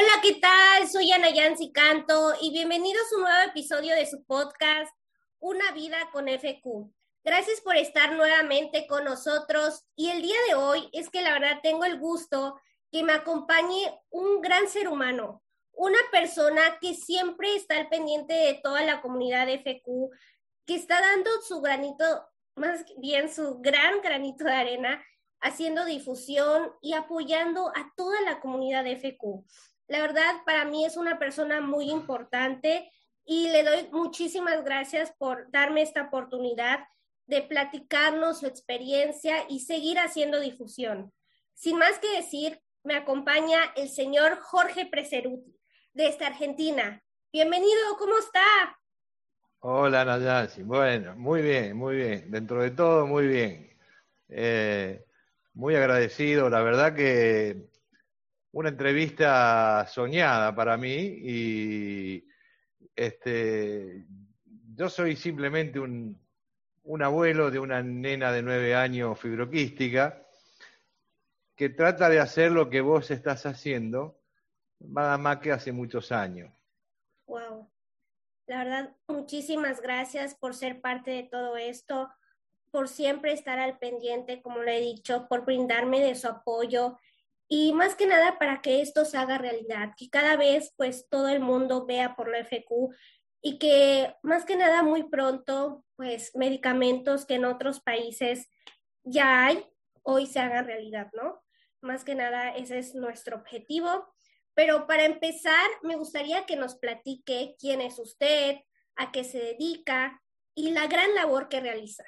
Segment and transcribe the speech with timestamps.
[0.00, 0.88] Hola, ¿qué tal?
[0.88, 4.90] Soy Ana Yancy Canto y bienvenidos a un nuevo episodio de su podcast
[5.40, 6.90] Una vida con FQ.
[7.22, 11.60] Gracias por estar nuevamente con nosotros y el día de hoy es que la verdad
[11.62, 12.58] tengo el gusto
[12.90, 18.54] que me acompañe un gran ser humano, una persona que siempre está al pendiente de
[18.54, 20.16] toda la comunidad de FQ,
[20.64, 25.04] que está dando su granito, más bien su gran granito de arena,
[25.42, 29.44] haciendo difusión y apoyando a toda la comunidad de FQ.
[29.90, 32.92] La verdad, para mí es una persona muy importante
[33.24, 36.86] y le doy muchísimas gracias por darme esta oportunidad
[37.26, 41.12] de platicarnos su experiencia y seguir haciendo difusión.
[41.54, 45.58] Sin más que decir, me acompaña el señor Jorge Preseruti,
[45.92, 47.02] desde Argentina.
[47.32, 48.78] Bienvenido, ¿cómo está?
[49.58, 50.62] Hola, Nayasi.
[50.62, 52.30] Bueno, muy bien, muy bien.
[52.30, 53.76] Dentro de todo, muy bien.
[54.28, 55.04] Eh,
[55.52, 56.48] muy agradecido.
[56.48, 57.69] La verdad que
[58.52, 62.28] una entrevista soñada para mí y
[62.96, 64.06] este,
[64.74, 66.20] yo soy simplemente un,
[66.84, 70.26] un abuelo de una nena de nueve años fibroquística
[71.54, 74.18] que trata de hacer lo que vos estás haciendo,
[74.78, 76.50] nada más que hace muchos años.
[77.26, 77.70] Wow.
[78.46, 82.10] La verdad, muchísimas gracias por ser parte de todo esto,
[82.70, 86.98] por siempre estar al pendiente, como le he dicho, por brindarme de su apoyo
[87.52, 91.28] y más que nada para que esto se haga realidad, que cada vez pues todo
[91.28, 92.94] el mundo vea por la FQ
[93.42, 98.48] y que más que nada muy pronto pues medicamentos que en otros países
[99.02, 99.66] ya hay,
[100.02, 101.42] hoy se hagan realidad, ¿no?
[101.82, 104.14] Más que nada ese es nuestro objetivo.
[104.54, 108.58] Pero para empezar, me gustaría que nos platique quién es usted,
[108.94, 110.22] a qué se dedica
[110.54, 112.04] y la gran labor que realiza.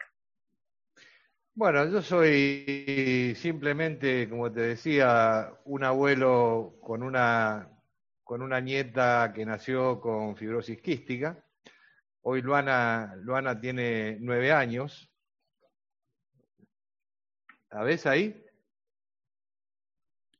[1.54, 7.68] Bueno, yo soy simplemente, como te decía, un abuelo con una,
[8.24, 11.44] con una nieta que nació con fibrosis quística.
[12.22, 15.12] Hoy Luana, Luana tiene nueve años.
[17.70, 18.42] ¿La ves ahí?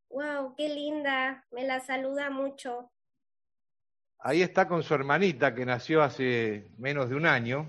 [0.09, 1.45] Wow, qué linda.
[1.51, 2.91] Me la saluda mucho.
[4.19, 7.69] Ahí está con su hermanita que nació hace menos de un año.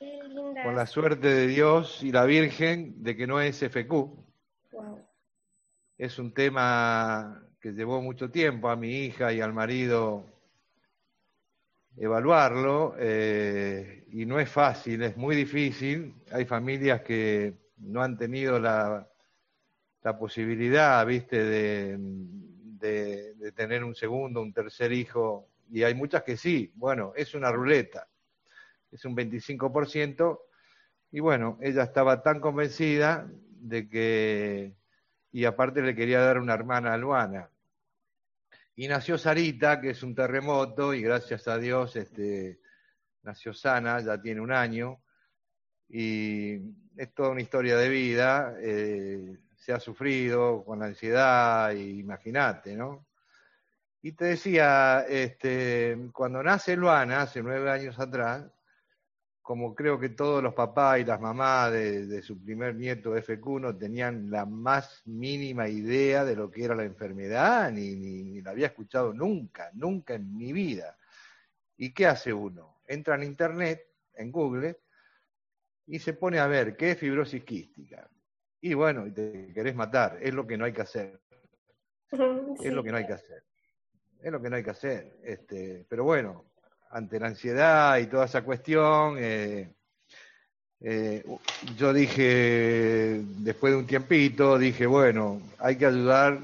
[0.00, 4.08] Con la suerte de Dios y la Virgen de que no es FQ.
[5.98, 10.24] Es un tema que llevó mucho tiempo a mi hija y al marido
[11.98, 16.14] evaluarlo eh, y no es fácil, es muy difícil.
[16.32, 19.06] Hay familias que no han tenido la,
[20.02, 21.98] la posibilidad, viste, de,
[23.34, 26.72] de tener un segundo, un tercer hijo, y hay muchas que sí.
[26.74, 28.08] Bueno, es una ruleta
[28.90, 30.40] es un 25%,
[31.12, 33.28] y bueno, ella estaba tan convencida
[33.60, 34.74] de que,
[35.32, 37.50] y aparte le quería dar una hermana a Luana.
[38.76, 42.60] Y nació Sarita, que es un terremoto, y gracias a Dios este,
[43.22, 45.02] nació sana, ya tiene un año,
[45.88, 46.54] y
[46.96, 53.06] es toda una historia de vida, eh, se ha sufrido con la ansiedad, imagínate, ¿no?
[54.02, 58.50] Y te decía, este, cuando nace Luana, hace nueve años atrás,
[59.50, 63.76] como creo que todos los papás y las mamás de, su primer nieto FQ no
[63.76, 68.68] tenían la más mínima idea de lo que era la enfermedad, ni, ni, la había
[68.68, 70.96] escuchado nunca, nunca en mi vida.
[71.76, 72.80] ¿Y qué hace uno?
[72.86, 74.78] Entra en internet, en Google,
[75.84, 78.08] y se pone a ver qué es fibrosis quística.
[78.60, 81.20] Y bueno, y te querés matar, es lo que no hay que hacer.
[82.62, 83.42] Es lo que no hay que hacer.
[84.22, 85.18] Es lo que no hay que hacer.
[85.24, 86.49] Este, pero bueno,
[86.90, 89.72] ante la ansiedad y toda esa cuestión, eh,
[90.80, 91.24] eh,
[91.76, 96.38] yo dije, después de un tiempito, dije, bueno, hay que ayudar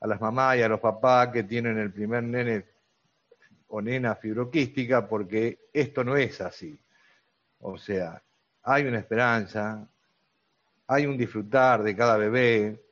[0.00, 2.66] a las mamás y a los papás que tienen el primer nene
[3.68, 6.78] o nena fibroquística, porque esto no es así.
[7.60, 8.22] O sea,
[8.62, 9.88] hay una esperanza,
[10.86, 12.85] hay un disfrutar de cada bebé,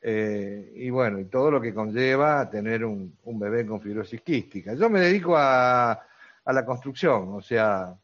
[0.00, 4.74] eh, y bueno, y todo lo que conlleva tener un, bebé con fibrosis quística.
[4.74, 6.04] Yo me dedico a,
[6.46, 7.94] la construcción, o sea,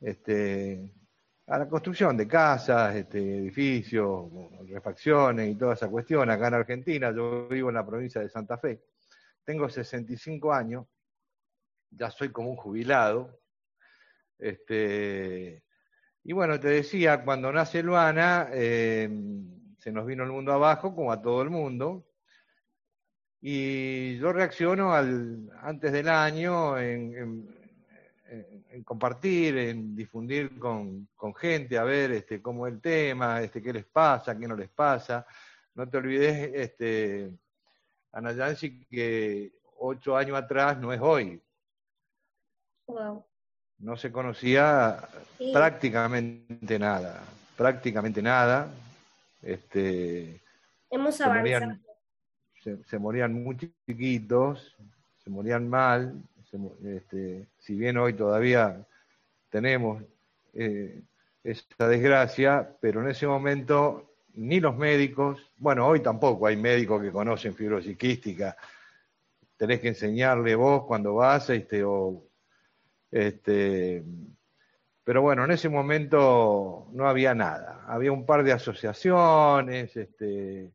[0.00, 0.90] este,
[1.46, 4.30] a la construcción de casas, este, edificios,
[4.68, 6.30] refacciones y toda esa cuestión.
[6.30, 8.82] Acá en Argentina, yo vivo en la provincia de Santa Fe,
[9.44, 10.86] tengo 65 años,
[11.90, 13.40] ya soy como un jubilado.
[14.38, 15.62] Este,
[16.24, 19.08] y bueno, te decía, cuando nace Luana, eh,
[19.82, 22.06] se nos vino el mundo abajo, como a todo el mundo.
[23.40, 27.48] Y yo reacciono al, antes del año en,
[28.84, 33.84] compartir, en difundir con, gente, a ver este, cómo es el tema, este, qué les
[33.84, 35.26] pasa, qué no les pasa.
[35.74, 37.32] No te olvides este,
[38.12, 41.42] Ana Yancy que ocho años atrás no es hoy.
[43.78, 45.08] No se conocía
[45.52, 47.24] prácticamente nada,
[47.56, 48.72] prácticamente nada.
[49.42, 50.40] Este,
[50.90, 51.76] Hemos avanzado.
[52.86, 54.76] se, morían muy chiquitos,
[55.18, 56.22] se morían mal,
[56.84, 58.86] este, si bien hoy todavía
[59.48, 60.02] tenemos
[60.54, 61.00] eh,
[61.42, 67.10] esta desgracia, pero en ese momento ni los médicos, bueno, hoy tampoco hay médicos que
[67.10, 68.56] conocen fibrosis quística,
[69.56, 72.22] tenés que enseñarle vos cuando vas, este, o,
[73.10, 74.02] este,
[75.04, 80.72] pero bueno, en ese momento no había nada, había un par de asociaciones, este,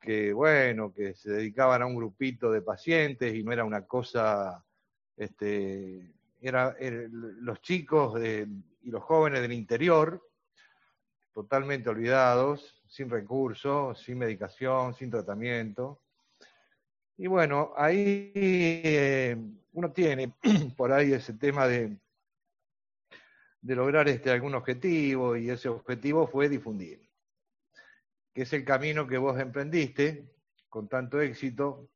[0.00, 4.64] que bueno, que se dedicaban a un grupito de pacientes y no era una cosa,
[5.16, 10.22] este, era, los chicos y los jóvenes del interior,
[11.32, 16.00] totalmente olvidados, sin recursos, sin medicación, sin tratamiento.
[17.16, 19.36] Y bueno, ahí eh,
[19.72, 20.34] uno tiene
[20.76, 21.96] por ahí ese tema de,
[23.60, 27.08] de lograr este, algún objetivo y ese objetivo fue difundir
[28.38, 30.24] que es el camino que vos emprendiste
[30.68, 31.88] con tanto éxito.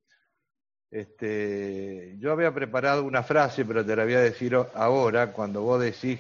[0.91, 5.81] Este, yo había preparado una frase, pero te la voy a decir ahora, cuando vos
[5.81, 6.19] decís,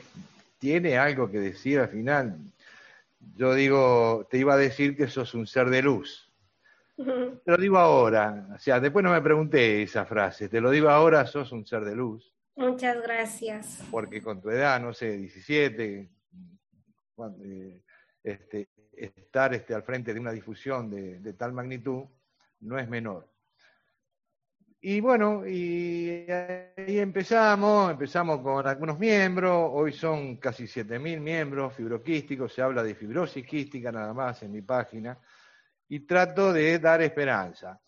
[0.60, 2.38] ¿tiene algo que decir al final?
[3.34, 6.32] Yo digo, te iba a decir que sos un ser de luz.
[6.96, 10.88] Te lo digo ahora, o sea, después no me pregunté esa frase, te lo digo
[10.88, 12.31] ahora, sos un ser de luz.
[12.54, 13.82] Muchas gracias.
[13.90, 16.10] Porque con tu edad, no sé, 17,
[17.44, 17.82] eh,
[18.22, 22.04] este, estar este, al frente de una difusión de, tal magnitud
[22.60, 23.28] no es menor.
[24.84, 32.52] Y bueno, y ahí empezamos, empezamos con algunos miembros, hoy son casi 7.000 miembros fibroquísticos,
[32.52, 35.16] se habla de fibrosis quística nada más en mi página,
[35.88, 37.80] y trato de dar esperanza.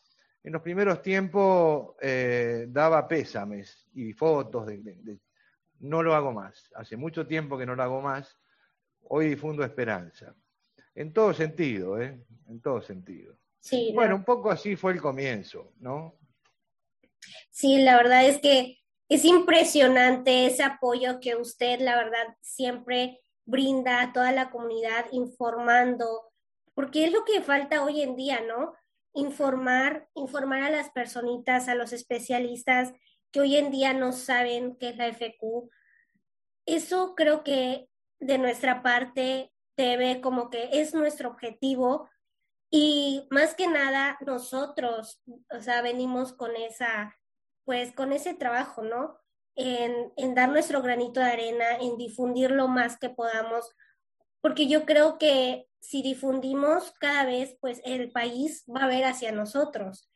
[0.44, 4.70] En los primeros tiempos eh, daba pésames y fotos,
[5.80, 8.36] no lo hago más, hace mucho tiempo que no lo hago más,
[9.08, 10.34] hoy difundo esperanza.
[10.94, 12.22] En todo sentido, ¿eh?
[12.46, 13.36] En todo sentido.
[13.58, 13.92] Sí.
[13.94, 16.14] Bueno, un poco así fue el comienzo, ¿no?
[17.50, 24.02] Sí, la verdad es que es impresionante ese apoyo que usted, la verdad, siempre brinda
[24.02, 26.32] a toda la comunidad informando,
[26.74, 28.74] porque es lo que falta hoy en día, ¿no?
[29.14, 32.92] Informar, informar a las personitas, a los especialistas
[33.32, 35.70] que hoy en día no saben qué es la FQ.
[36.66, 37.88] Eso creo que
[38.20, 42.08] de nuestra parte debe como que es nuestro objetivo
[42.70, 47.16] y más que nada nosotros, o sea, venimos con esa,
[47.64, 49.18] pues con ese trabajo, ¿no?
[49.54, 53.72] En, en dar nuestro granito de arena, en difundir lo más que podamos,
[54.40, 59.32] porque yo creo que si difundimos cada vez, pues el país va a ver hacia
[59.32, 60.10] nosotros.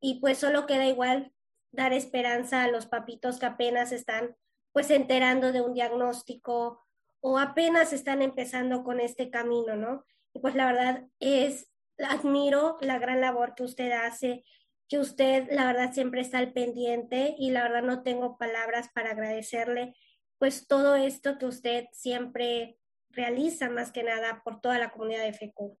[0.00, 1.32] Y pues solo queda igual
[1.72, 4.34] dar esperanza a los papitos que apenas están
[4.72, 6.86] pues enterando de un diagnóstico
[7.20, 10.06] o apenas están empezando con este camino, ¿no?
[10.32, 14.42] Y pues la verdad es, admiro la gran labor que usted hace,
[14.88, 19.10] que usted la verdad siempre está al pendiente y la verdad no tengo palabras para
[19.10, 19.94] agradecerle
[20.38, 22.79] pues todo esto que usted siempre
[23.12, 25.78] realiza más que nada por toda la comunidad de FECU.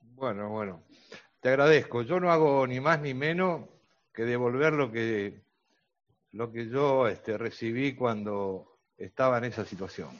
[0.00, 0.84] Bueno, bueno,
[1.40, 2.02] te agradezco.
[2.02, 3.68] Yo no hago ni más ni menos
[4.12, 5.42] que devolver lo que,
[6.32, 10.10] lo que yo este, recibí cuando estaba en esa situación.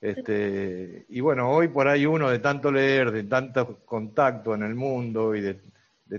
[0.00, 4.74] Este, y bueno, hoy por ahí uno de tanto leer, de tanto contacto en el
[4.74, 5.60] mundo y de,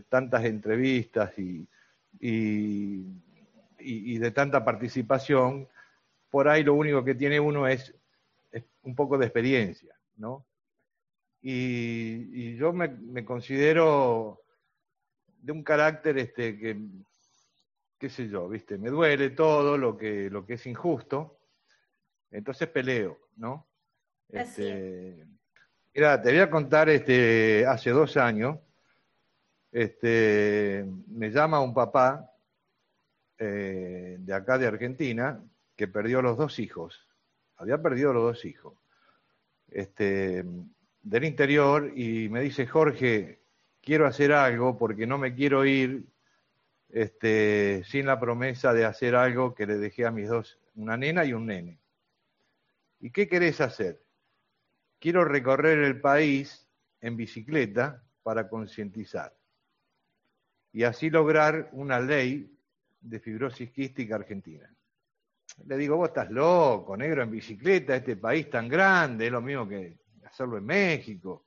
[0.10, 1.68] tantas entrevistas y,
[2.20, 5.68] y, de tanta participación,
[6.30, 7.94] por ahí lo único que tiene uno es,
[8.84, 10.46] un poco de experiencia, ¿no?
[11.42, 14.44] Y, yo me, considero
[15.42, 16.80] de un carácter este, que,
[17.98, 18.78] qué sé yo, ¿viste?
[18.78, 21.40] Me duele todo lo que, lo que es injusto,
[22.32, 23.68] entonces peleo, ¿no?
[24.28, 25.26] Este,
[25.94, 28.58] mira, te voy a contar, este, hace dos años,
[29.72, 32.32] este, me llama un papá
[33.38, 35.42] eh, de acá de Argentina
[35.80, 37.08] que perdió los dos hijos,
[37.56, 38.74] había perdido los dos hijos,
[39.70, 40.44] este,
[41.02, 43.40] del interior y me dice, Jorge,
[43.80, 46.04] quiero hacer algo porque no me quiero ir
[46.90, 51.24] este, sin la promesa de hacer algo que le dejé a mis dos, una nena
[51.24, 51.80] y un nene.
[53.00, 54.04] ¿Y qué querés hacer?
[55.00, 56.68] Quiero recorrer el país
[57.00, 59.34] en bicicleta para concientizar
[60.74, 62.54] y así lograr una ley
[63.00, 64.70] de fibrosis quística argentina.
[65.66, 69.68] Le digo, vos estás loco, negro en bicicleta, este país tan grande, es lo mismo
[69.68, 71.46] que hacerlo en México.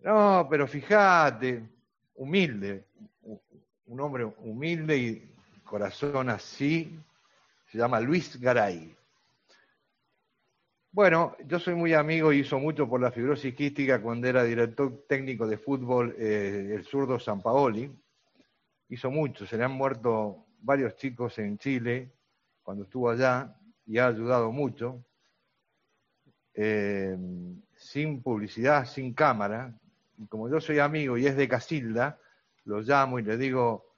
[0.00, 1.62] No, pero fíjate,
[2.16, 2.86] humilde,
[3.86, 6.98] un hombre humilde y corazón así,
[7.70, 8.94] se llama Luis Garay.
[10.90, 15.06] Bueno, yo soy muy amigo y hizo mucho por la fibrosis quística cuando era director
[15.08, 17.90] técnico de fútbol eh, el zurdo San Paoli.
[18.90, 22.12] Hizo mucho, se le han muerto varios chicos en Chile
[22.62, 23.54] cuando estuvo allá
[23.86, 25.04] y ha ayudado mucho.
[26.54, 27.16] Eh,
[27.76, 29.74] sin publicidad, sin cámara.
[30.18, 32.18] Y como yo soy amigo y es de Casilda,
[32.64, 33.94] lo llamo y le digo,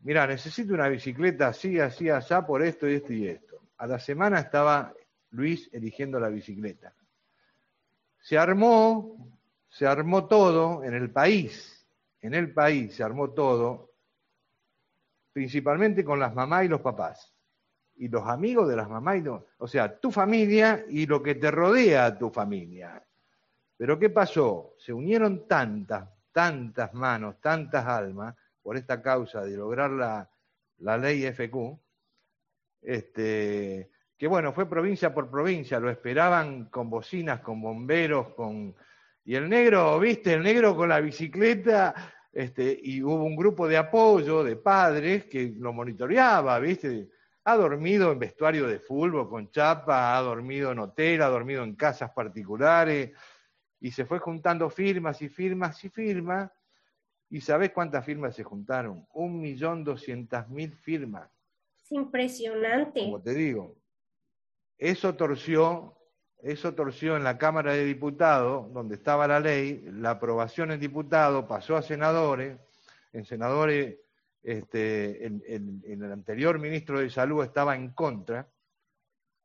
[0.00, 3.62] mira, necesito una bicicleta así, así, así, por esto y esto y esto.
[3.78, 4.92] A la semana estaba
[5.30, 6.94] Luis eligiendo la bicicleta.
[8.20, 9.16] Se armó,
[9.68, 11.86] se armó todo en el país,
[12.20, 13.90] en el país se armó todo,
[15.32, 17.32] principalmente con las mamás y los papás,
[18.02, 21.52] y los amigos de las mamás, y o sea, tu familia y lo que te
[21.52, 23.00] rodea a tu familia.
[23.76, 24.74] Pero ¿qué pasó?
[24.76, 30.28] Se unieron tantas, tantas manos, tantas almas por esta causa de lograr la,
[30.78, 31.78] la ley FQ,
[32.82, 38.74] este, que bueno, fue provincia por provincia, lo esperaban con bocinas, con bomberos, con...
[39.24, 41.94] Y el negro, viste, el negro con la bicicleta,
[42.32, 47.08] este, y hubo un grupo de apoyo de padres que lo monitoreaba, viste,
[47.44, 51.74] ha dormido en vestuario de fútbol con chapa, ha dormido en hotel, ha dormido en
[51.74, 53.10] casas particulares,
[53.80, 56.52] y se fue juntando firmas y firmas y firmas,
[57.28, 59.06] y ¿sabés cuántas firmas se juntaron?
[59.14, 61.28] Un millón doscientas mil firmas.
[61.82, 63.00] Es impresionante.
[63.00, 63.74] Como te digo,
[64.78, 65.98] eso torció,
[66.38, 71.46] eso torció en la Cámara de Diputados, donde estaba la ley, la aprobación en diputados
[71.46, 72.58] pasó a senadores,
[73.12, 73.98] en senadores,
[74.42, 78.48] este, el anterior ministro de Salud estaba en contra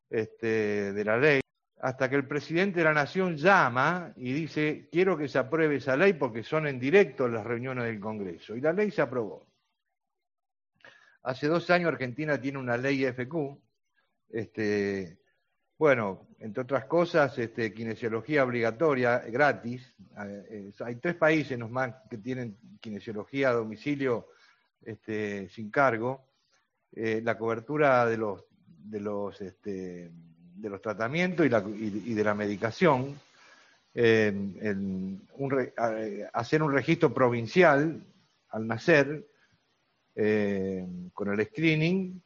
[0.10, 1.42] este, de la ley,
[1.80, 5.96] hasta que el presidente de la Nación llama y dice, quiero que se apruebe esa
[5.96, 8.56] ley porque son en directo las reuniones del Congreso.
[8.56, 9.48] Y la ley se aprobó.
[11.24, 13.60] Hace dos años Argentina tiene una ley FQ,
[14.30, 15.20] este,
[15.77, 19.94] bueno, entre otras cosas, este, kinesiología obligatoria, gratis.
[20.50, 24.30] Eh, hay tres países nomás que tienen kinesiología a domicilio
[24.84, 26.25] este, sin cargo.
[26.93, 30.12] Eh, la cobertura de los, de los, este,
[30.55, 33.19] de los tratamientos y, de la medicación.
[36.34, 38.01] hacer un registro provincial
[38.50, 39.27] al nacer
[40.15, 42.22] eh, con el screening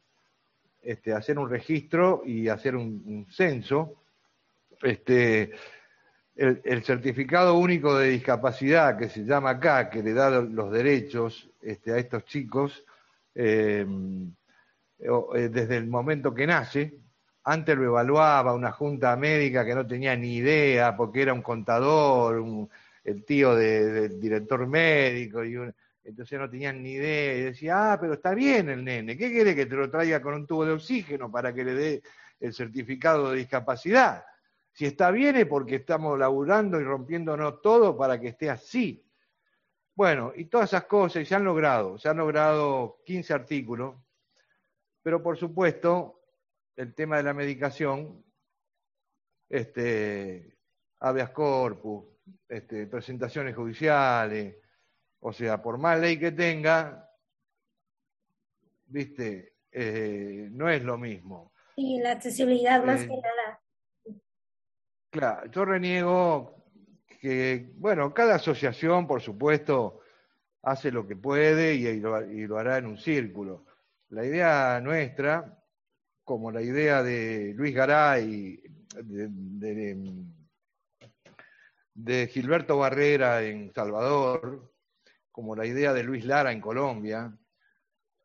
[0.82, 4.02] este, hacer un registro y hacer un, censo.
[4.82, 5.52] Este,
[6.34, 11.92] el, certificado único de discapacidad que se llama acá, que le da los derechos este,
[11.92, 12.84] a estos chicos
[13.34, 13.86] eh,
[14.98, 16.98] eh, desde el momento que nace.
[17.44, 22.68] Antes lo evaluaba una junta médica que no tenía ni idea porque era un contador,
[23.04, 25.74] el tío del director médico y un,
[26.04, 29.54] entonces no tenían ni idea y decía, ah, pero está bien el nene, ¿qué quiere
[29.54, 32.02] que te lo traiga con un tubo de oxígeno para que le dé
[32.40, 34.24] el certificado de discapacidad?
[34.72, 39.04] Si está bien es porque estamos laburando y rompiéndonos todo para que esté así.
[39.94, 43.96] Bueno, y todas esas cosas, y se han logrado, se han logrado 15 artículos,
[45.02, 46.22] pero por supuesto,
[46.76, 48.24] el tema de la medicación,
[49.50, 50.56] este,
[51.00, 52.06] habeas corpus,
[52.48, 54.56] este, presentaciones judiciales,
[55.20, 57.10] o sea, por más ley que tenga,
[58.86, 61.52] viste, eh, no es lo mismo.
[61.76, 63.41] Y la accesibilidad más eh, que nada.
[65.12, 66.64] Claro, yo reniego
[67.20, 70.00] que, bueno, cada asociación, por supuesto,
[70.62, 73.66] hace lo que puede y, lo, hará en un círculo.
[74.08, 75.62] La idea nuestra,
[76.24, 78.62] como la idea de Luis Garay,
[79.02, 80.22] de,
[81.92, 84.72] de Gilberto Barrera en Salvador,
[85.30, 87.36] como la idea de Luis Lara en Colombia,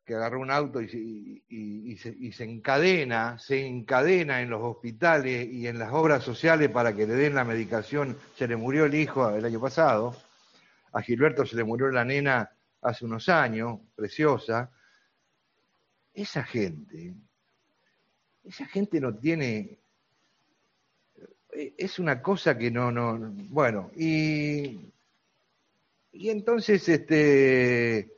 [0.08, 5.92] que agarró un auto y, se, encadena, se encadena en los hospitales y en las
[5.92, 8.18] obras sociales para que le den la medicación.
[8.38, 10.16] Se le murió el hijo el año pasado,
[10.94, 12.50] a Gilberto se le murió la nena
[12.82, 14.72] hace unos años, preciosa.
[16.14, 17.14] Esa gente,
[18.46, 19.78] esa gente no tiene,
[21.52, 24.90] es una cosa que no, no, bueno, y
[26.14, 28.17] y entonces este,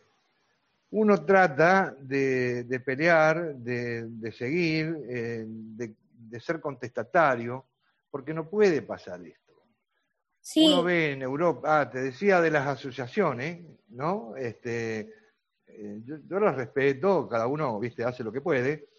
[0.91, 7.65] uno trata de, pelear, de, seguir, eh, de, ser contestatario,
[8.09, 9.53] porque no puede pasar esto.
[10.55, 14.35] Uno ve en Europa, ah, te decía de las asociaciones, ¿no?
[14.35, 15.13] Este,
[15.67, 18.89] eh, yo, yo las respeto, cada uno, viste, hace lo que puede,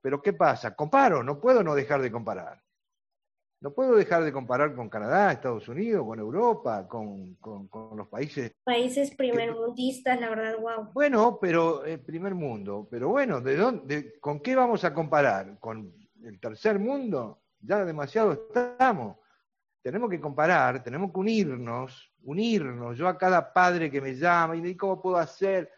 [0.00, 0.74] pero ¿qué pasa?
[0.74, 2.62] Comparo, no puedo no dejar de comparar.
[3.60, 7.36] No puedo dejar de comparar con Canadá, Estados Unidos, con Europa, con,
[7.94, 8.54] los países...
[8.64, 10.90] Países primermundistas, la verdad, wow.
[10.94, 12.88] Bueno, pero el primer mundo.
[12.90, 15.58] Pero bueno, ¿de dónde, ¿con qué vamos a comparar?
[15.58, 15.92] ¿Con
[16.24, 17.42] el tercer mundo?
[17.60, 19.18] Ya demasiado estamos.
[19.82, 22.96] Tenemos que comparar, tenemos que unirnos, unirnos.
[22.96, 25.70] Yo a cada padre que me llama y digo, ¿cómo puedo hacer?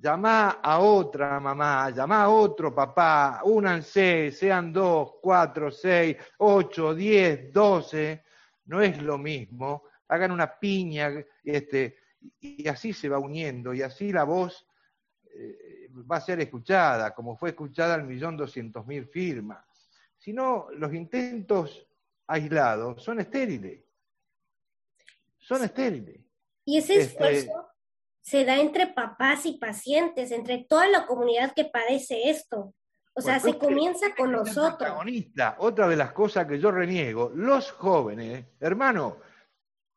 [0.00, 7.52] Llamá a otra mamá, llamá a otro papá, únanse, sean dos, cuatro, seis, ocho, diez,
[7.52, 8.24] doce,
[8.64, 11.98] no es lo mismo, hagan una piña, este,
[12.40, 14.66] y así se va uniendo, y así la voz
[15.34, 19.66] eh, va a ser escuchada, como fue escuchada el millón doscientos mil firmas.
[20.16, 21.86] Si no, los intentos
[22.26, 23.84] aislados son estériles.
[25.38, 26.20] Son estériles.
[26.64, 27.70] Y ese este, esfuerzo
[28.22, 32.74] se da entre papás y pacientes, entre toda la comunidad que padece esto.
[33.14, 34.76] O sea, se comienza con nosotros.
[34.76, 39.18] Protagonista, otra de las cosas que yo reniego, los jóvenes, hermano,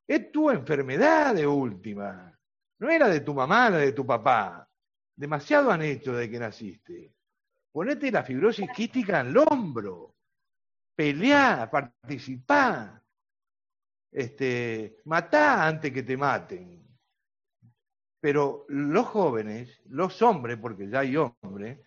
[0.08, 2.38] es tu enfermedad de última.
[2.80, 4.68] No era de tu mamá, la de tu papá.
[5.16, 7.14] Demasiado han hecho de que naciste.
[7.72, 10.16] Ponete la fibrosis quística en el hombro.
[10.96, 13.02] Peleá, participá.
[14.12, 16.83] Este, matá antes que te maten.
[18.24, 21.78] Pero los jóvenes, los hombres, porque ya hay hombres,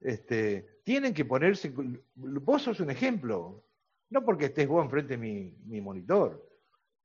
[0.00, 1.72] este, tienen que ponerse.
[2.16, 3.62] Vos sos un ejemplo,
[4.10, 6.44] no porque estés vos enfrente de mi, monitor,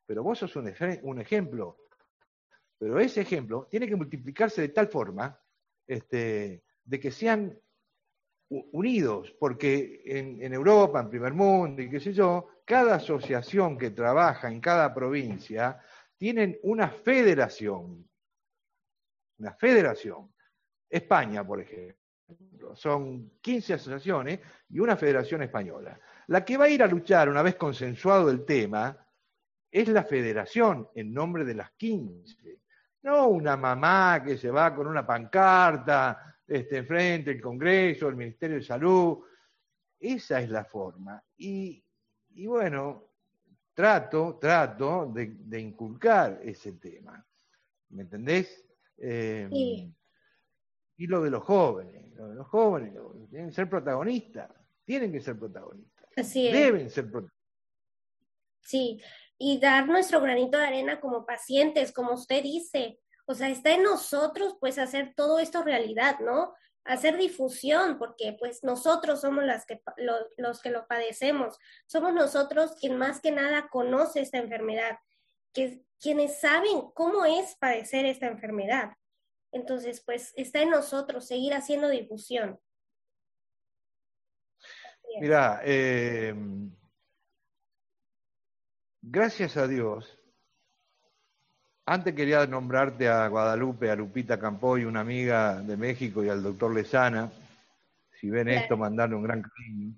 [0.07, 0.67] pero vos sos un,
[1.19, 1.77] ejemplo.
[2.79, 5.39] Pero ese ejemplo tiene que multiplicarse de tal forma
[5.85, 7.55] este, de que sean
[8.49, 13.91] unidos, porque en, en, Europa, en primer mundo y qué sé yo, cada asociación que
[13.91, 15.79] trabaja en cada provincia
[16.17, 18.09] tienen una federación
[19.41, 20.31] una federación.
[20.87, 25.99] España, por ejemplo, son 15 asociaciones y una federación española.
[26.27, 28.95] La que va a ir a luchar una vez consensuado el tema
[29.69, 32.59] es la federación en nombre de las 15.
[33.03, 38.57] No una mamá que se va con una pancarta este, enfrente del Congreso, el Ministerio
[38.57, 39.19] de Salud.
[39.99, 41.23] Esa es la forma.
[41.37, 41.83] Y,
[42.45, 43.07] bueno,
[43.73, 47.25] trato, trato de inculcar ese tema.
[47.89, 48.70] ¿Me entendés?
[49.03, 49.51] Em,
[50.97, 52.93] y lo de los jóvenes, los jóvenes
[53.31, 54.51] tienen que ser protagonistas,
[54.85, 56.07] tienen que ser protagonistas.
[56.33, 57.41] Deben ser protagonistas.
[58.61, 59.01] Sí,
[59.39, 62.99] y dar nuestro granito de arena como pacientes, como usted dice.
[63.25, 66.53] O sea, está en nosotros pues hacer todo esto realidad, ¿no?
[66.83, 69.81] Hacer difusión, porque pues nosotros somos las que,
[70.37, 71.57] los que lo padecemos.
[71.87, 74.99] Somos nosotros quien más que nada conoce esta enfermedad
[75.53, 78.97] que quienes saben cómo es padecer esta enfermedad.
[79.51, 82.59] Entonces, pues está en nosotros seguir haciendo difusión.
[85.19, 86.33] Mira, eh,
[89.01, 90.17] gracias a Dios,
[91.85, 96.73] antes quería nombrarte a Guadalupe, a Lupita Campoy, una amiga de México, y al doctor
[96.73, 97.31] Lezana.
[98.13, 99.93] Si ven esto, mandarle un gran cariño.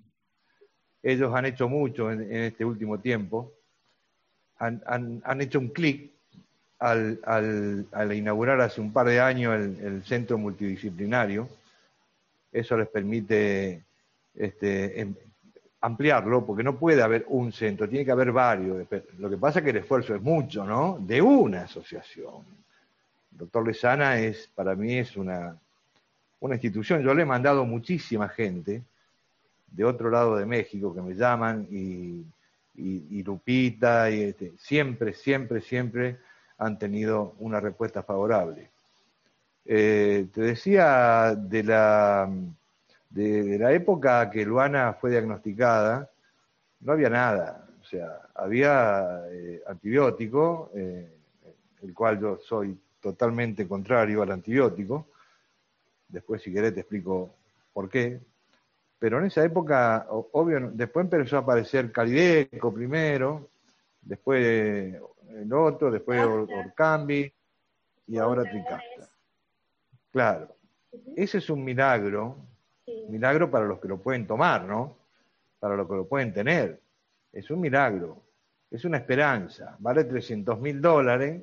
[1.02, 3.63] Ellos han hecho mucho en este último tiempo
[4.58, 6.10] han, hecho un clic
[6.78, 7.18] al,
[8.14, 11.48] inaugurar hace un par de años el, centro multidisciplinario.
[12.52, 13.82] Eso les permite
[14.34, 15.14] este, em,
[15.80, 18.86] ampliarlo, porque no puede haber un centro, tiene que haber varios.
[19.18, 20.98] Lo que pasa es que el esfuerzo es mucho, ¿no?
[21.00, 22.42] De una asociación.
[23.32, 25.56] El doctor Lezana es, para mí, es una,
[26.40, 27.02] una institución.
[27.02, 28.82] Yo le he mandado muchísima gente
[29.66, 32.24] de otro lado de México que me llaman y
[32.76, 36.18] y, Lupita, y este, siempre, siempre, siempre
[36.58, 38.70] han tenido una respuesta favorable.
[39.64, 42.30] Eh, te decía de la,
[43.08, 46.10] de, la época que Luana fue diagnosticada,
[46.80, 51.10] no había nada, o sea, había eh, antibiótico, eh,
[51.82, 55.08] el cual yo soy totalmente contrario al antibiótico,
[56.08, 57.34] después si querés te explico
[57.72, 58.20] por qué,
[59.04, 63.50] pero en esa época, obvio, después empezó a aparecer Calideco primero,
[64.00, 64.42] después
[65.28, 67.30] el otro, después Orcambi
[68.06, 69.10] y ahora Tricasta.
[70.10, 70.56] Claro,
[71.14, 72.46] ese es un milagro,
[73.10, 74.96] milagro para los que lo pueden tomar, ¿no?
[75.60, 76.80] Para los que lo pueden tener.
[77.30, 78.22] Es un milagro,
[78.70, 81.42] es una esperanza, vale 300 mil dólares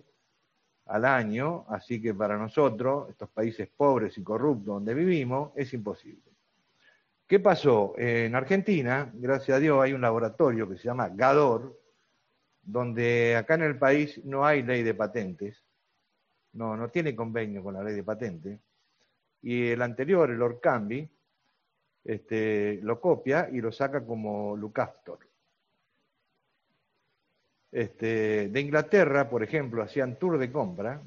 [0.88, 6.31] al año, así que para nosotros, estos países pobres y corruptos donde vivimos, es imposible.
[7.32, 7.94] ¿Qué pasó?
[7.98, 11.80] En Argentina, gracias a Dios, hay un laboratorio que se llama GADOR,
[12.62, 15.64] donde acá en el país no hay ley de patentes,
[16.52, 18.60] no, no tiene convenio con la ley de patentes,
[19.42, 21.10] y el anterior, el Orcambi,
[22.04, 25.20] este, lo copia y lo saca como Lucastor.
[27.72, 31.02] Este, de Inglaterra, por ejemplo, hacían tour de compra,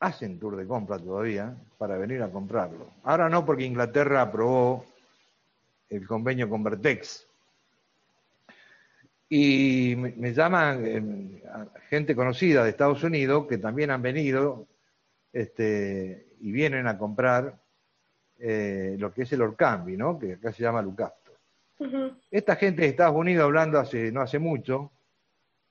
[0.00, 2.92] hacen tour de compra todavía para venir a comprarlo.
[3.04, 4.84] Ahora no, porque Inglaterra aprobó
[5.88, 7.26] el convenio con Vertex.
[9.30, 11.42] Y me, llaman eh,
[11.90, 14.66] gente conocida de Estados Unidos que también han venido
[15.32, 17.58] este, y vienen a comprar
[18.38, 20.18] eh, lo que es el Orcambi, ¿no?
[20.18, 21.32] que acá se llama Lucapto.
[22.30, 24.90] Esta gente de Estados Unidos hablando hace, no hace mucho,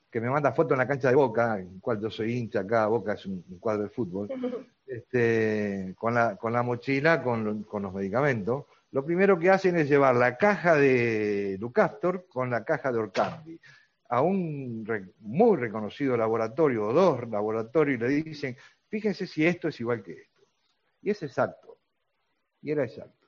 [0.10, 2.88] que me manda fotos en la cancha de Boca, en cual yo soy hincha acá,
[2.88, 4.30] Boca es un, cuadro de fútbol,
[4.88, 9.90] este, con, la, con la mochila, con, con, los medicamentos, lo primero que hacen es
[9.90, 13.60] llevar la caja de Lucastor con la caja de Orcambi
[14.10, 14.86] a un
[15.20, 20.14] muy reconocido laboratorio, o dos laboratorios, y le dicen, fíjense si esto es igual que
[20.14, 20.42] esto.
[21.02, 21.78] Y es exacto.
[22.62, 23.28] Y era exacto.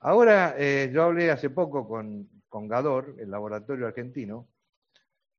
[0.00, 4.46] Ahora, eh, yo hablé hace poco con, con Gador, el laboratorio argentino,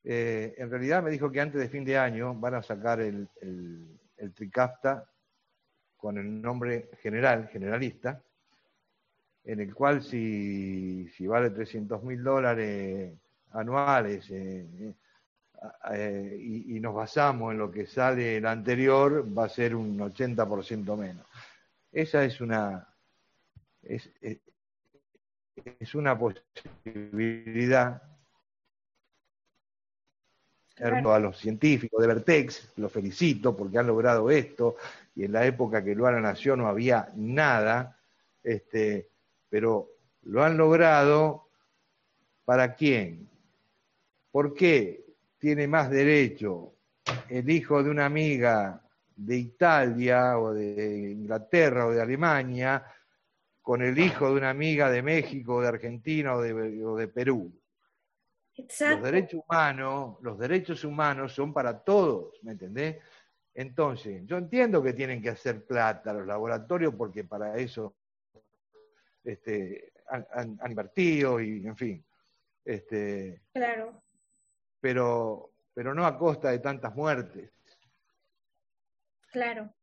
[0.09, 3.27] eh, en realidad me dijo que antes de fin de año van a sacar el,
[3.41, 5.05] el, Tricafta
[5.97, 8.23] con el nombre general, generalista,
[9.43, 13.19] en el cual si, vale 300 mil dólares
[13.51, 14.93] anuales eh,
[15.91, 20.97] eh, y, nos basamos en lo que sale el anterior, va a ser un 80%
[20.97, 21.25] menos.
[21.91, 22.87] Esa es una,
[23.81, 28.06] es, es una posibilidad
[30.79, 34.75] a los científicos de Vertex, los felicito porque han logrado esto,
[35.15, 37.97] y en la época que Luana nació no había nada,
[38.43, 39.09] este,
[39.49, 39.89] pero
[40.23, 41.47] lo han logrado
[42.45, 43.27] para quién?
[44.31, 45.05] ¿Por qué
[45.39, 46.73] tiene más derecho
[47.29, 48.81] el hijo de una amiga
[49.15, 52.83] de Italia o de Inglaterra o de Alemania
[53.61, 57.51] con el hijo de una amiga de México, o de Argentina o de Perú?
[58.57, 62.97] Los derechos humanos, los derechos humanos son para todos, ¿me entendés?
[63.53, 67.95] Entonces, yo entiendo que tienen que hacer plata los laboratorios porque para eso
[69.23, 72.05] este, han, invertido y, en fin.
[72.63, 74.03] Este, claro.
[74.79, 77.51] Pero, pero no a costa de tantas muertes.
[79.31, 79.73] Claro.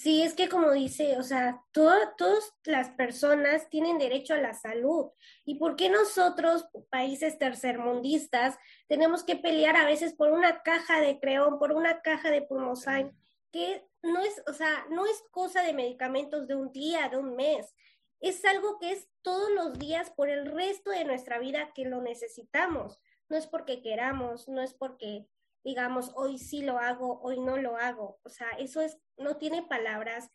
[0.00, 5.10] Sí, es que como dice, o sea, todas las personas tienen derecho a la salud.
[5.44, 8.56] ¿Y por qué nosotros, países tercermundistas,
[8.88, 13.14] tenemos que pelear a veces por una caja de creón, por una caja de pulmosain,
[13.52, 17.36] que no es, o sea, no es cosa de medicamentos de un día, de un
[17.36, 17.74] mes.
[18.20, 22.00] Es algo que es todos los días por el resto de nuestra vida que lo
[22.00, 23.02] necesitamos.
[23.28, 25.26] No es porque queramos, no es porque
[25.64, 28.18] digamos, hoy sí lo hago, hoy no lo hago.
[28.22, 30.30] O sea, eso es, no tiene palabras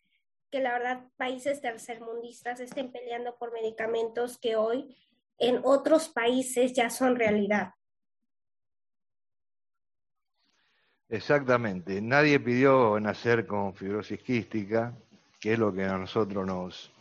[0.50, 4.96] que la verdad países tercermundistas estén peleando por medicamentos que hoy
[5.38, 7.72] en otros países ya son realidad.
[11.08, 12.00] Exactamente.
[12.00, 14.96] Nadie pidió nacer con fibrosis quística,
[15.40, 16.92] que es lo que a nosotros nos...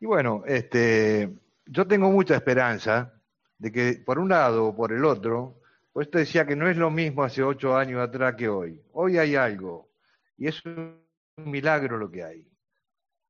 [0.00, 1.32] Y bueno, este,
[1.66, 3.12] yo tengo mucha esperanza
[3.58, 5.61] de que por un lado o por el otro
[5.92, 8.82] por esto decía que no es lo mismo hace ocho años atrás que hoy.
[8.92, 9.90] Hoy hay algo.
[10.38, 11.04] Y es un
[11.36, 12.48] milagro lo que hay.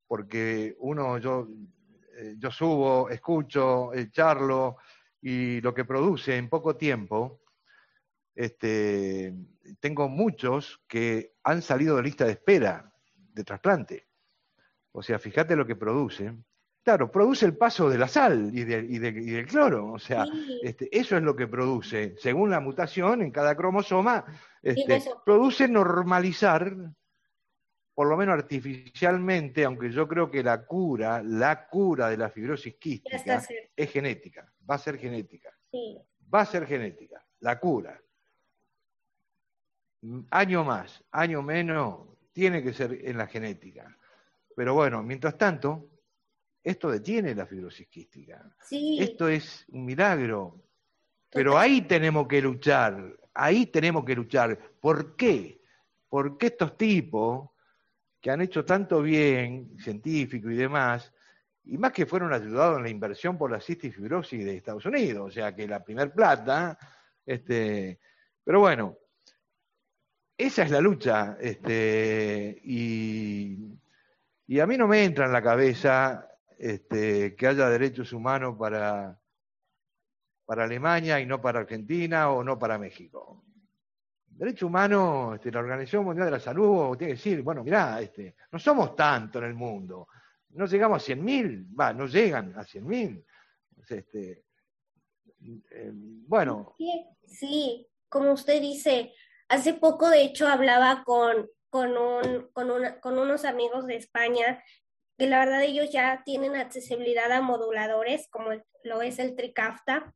[0.07, 1.47] Porque uno, yo,
[2.17, 4.77] eh, yo subo, escucho, charlo,
[5.21, 7.41] y lo que produce en poco tiempo,
[8.35, 9.33] este,
[9.79, 14.07] tengo muchos que han salido de lista de espera de trasplante.
[14.91, 16.33] O sea, fíjate lo que produce.
[16.83, 20.25] Claro, produce el paso de la sal y, del cloro, o sea,
[20.61, 24.25] este, eso es lo que produce, según la mutación en cada cromosoma,
[24.61, 26.75] este, produce normalizar,
[27.93, 32.75] por lo menos artificialmente, aunque yo creo que la cura, la cura de la fibrosis
[32.75, 33.41] quística
[33.73, 35.57] es genética, va a ser genética,
[36.33, 37.97] va a ser genética, la cura.
[40.31, 43.97] Año más, año menos, tiene que ser en la genética.
[44.53, 45.92] Pero bueno, mientras tanto,
[46.63, 48.55] esto detiene la fibrosis quística.
[48.71, 50.63] Esto es un milagro.
[51.29, 54.57] Pero ahí tenemos que luchar, ahí tenemos que luchar.
[54.79, 55.61] ¿Por qué?
[56.07, 57.49] Porque estos tipos
[58.21, 61.11] que han hecho tanto bien, científico y demás,
[61.65, 65.31] y más que fueron ayudados en la inversión por la cistifibrosis de Estados Unidos, o
[65.31, 66.77] sea que la primer plata,
[67.25, 67.99] este,
[68.43, 68.97] pero bueno,
[70.37, 73.77] esa es la lucha, este, y,
[74.47, 76.29] y a mí no me entra en la cabeza
[76.63, 79.19] este, que haya derechos humanos para,
[80.45, 83.43] para Alemania y no para Argentina o no para México.
[84.27, 88.37] Derecho humano, este, la Organización Mundial de la Salud tiene que decir, bueno, mirá, este,
[88.49, 90.07] no somos tanto en el mundo,
[90.51, 93.25] no llegamos a 100.000, va, no llegan a 100.000.
[93.89, 94.45] Este,
[95.69, 96.75] eh, bueno.
[97.27, 99.11] Sí, como usted dice,
[99.49, 102.69] hace poco de hecho hablaba con, con, un, con,
[103.01, 104.63] con unos amigos de España
[105.17, 108.49] que la verdad ellos ya tienen accesibilidad a moduladores como
[108.83, 110.13] lo es el Tricafta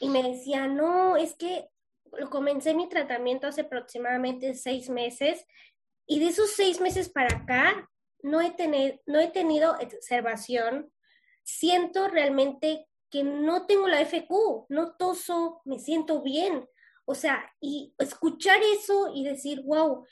[0.00, 1.68] y me decía, no, es que
[2.30, 5.44] comencé mi tratamiento hace aproximadamente seis meses
[6.06, 7.88] y de esos seis meses para acá
[8.22, 8.54] no he,
[9.06, 10.92] no he tenido observación.
[11.44, 16.68] Siento realmente que no tengo la FQ, no toso, me siento bien.
[17.04, 20.06] O sea, y escuchar eso y decir, wow,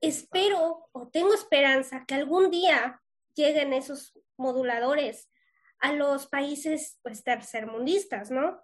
[0.00, 3.00] espero o tengo esperanza que algún día
[3.36, 5.30] lleguen esos moduladores
[5.78, 8.60] a los países pues tercermundistas, ¿no?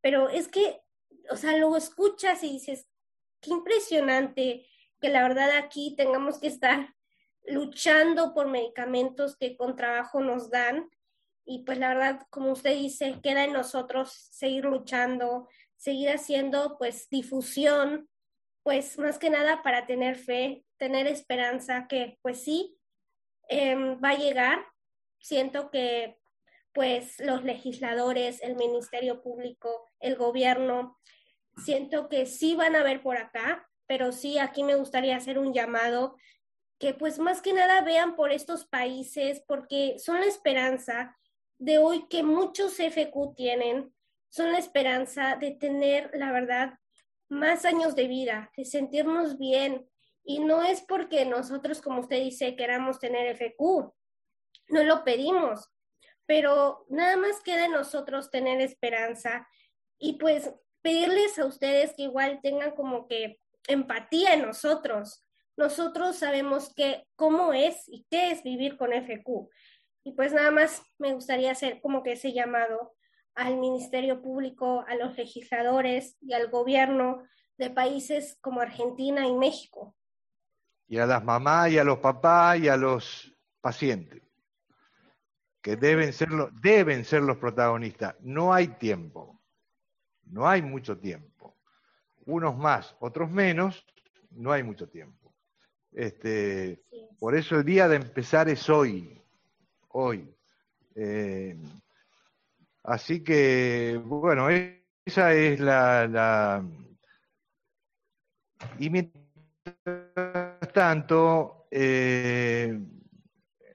[0.00, 0.80] Pero es que,
[1.30, 2.86] o sea, luego escuchas y dices,
[3.40, 4.66] qué impresionante
[5.00, 6.94] que la verdad aquí tengamos que estar
[7.44, 10.88] luchando por medicamentos que con trabajo nos dan.
[11.44, 17.08] Y pues la verdad, como usted dice, queda en nosotros seguir luchando, seguir haciendo pues
[17.08, 18.08] difusión,
[18.62, 22.78] pues más que nada para tener fe, tener esperanza que pues sí,
[23.50, 24.66] em, va a llegar.
[25.18, 26.16] Siento que
[26.72, 30.98] pues los legisladores, el Ministerio Público, el gobierno,
[31.56, 35.52] siento que sí van a ver por acá, pero sí aquí me gustaría hacer un
[35.52, 36.16] llamado
[36.78, 41.16] que pues más que nada vean por estos países porque son la esperanza
[41.58, 43.92] de hoy que muchos FQ tienen,
[44.30, 46.78] son la esperanza de tener, la verdad,
[47.28, 49.89] más años de vida, de sentirnos bien.
[50.24, 53.92] Y no es porque nosotros, como usted dice, queramos tener FQ,
[54.68, 55.68] no lo pedimos,
[56.26, 59.48] pero nada más queda nosotros tener esperanza
[59.98, 60.52] y pues
[60.82, 65.24] pedirles a ustedes que igual tengan como que empatía en nosotros,
[65.56, 69.50] nosotros sabemos que cómo es y qué es vivir con FQ.
[70.04, 72.94] Y pues nada más me gustaría hacer como que ese llamado
[73.34, 77.22] al Ministerio Público, a los legisladores y al gobierno
[77.58, 79.94] de países como Argentina y México.
[80.90, 84.20] Y a las mamás y a los papás y a los pacientes,
[85.62, 88.16] que deben ser, deben ser los protagonistas.
[88.20, 89.40] No hay tiempo,
[90.24, 91.56] no hay mucho tiempo.
[92.26, 93.86] Unos más, otros menos,
[94.32, 95.32] no hay mucho tiempo.
[95.92, 96.82] Este,
[97.20, 99.22] por eso el día de empezar es hoy,
[99.90, 100.28] hoy.
[100.96, 101.56] Eh,
[102.82, 106.64] así que, bueno, esa es la,
[108.80, 109.19] Y mientras
[110.80, 112.80] tanto, eh,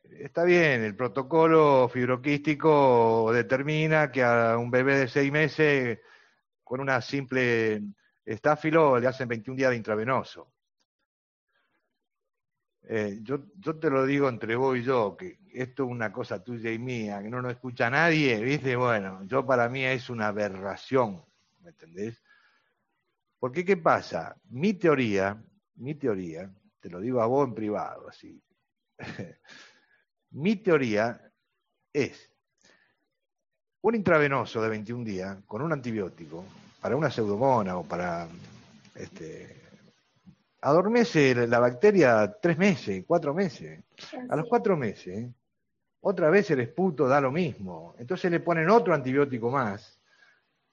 [0.09, 5.99] está bien, el protocolo fibroquístico determina que a un bebé de seis meses
[6.63, 7.83] con una simple
[8.25, 10.51] estáfilo le hacen 21 días de intravenoso.
[12.81, 13.39] Eh, yo,
[13.79, 17.21] te lo digo entre vos y yo, que esto es una cosa tuya y mía,
[17.21, 18.75] que no nos escucha nadie, ¿viste?
[18.75, 21.23] Bueno, yo para mí es una aberración,
[21.59, 22.19] ¿me entendés?
[23.37, 24.35] Porque ¿qué pasa?
[24.49, 25.39] Mi teoría,
[25.75, 26.51] mi teoría,
[26.85, 28.39] te lo digo a vos en privado, así,
[30.33, 31.19] mi teoría
[31.91, 32.31] es
[33.81, 36.45] un intravenoso de 21 días con un antibiótico
[36.79, 38.27] para una pseudomona o para
[38.93, 39.63] este,
[40.61, 43.83] adormece la bacteria tres meses, cuatro meses.
[44.29, 45.27] A los cuatro meses,
[46.01, 47.95] otra vez el esputo da lo mismo.
[47.97, 49.99] Entonces le ponen otro antibiótico más.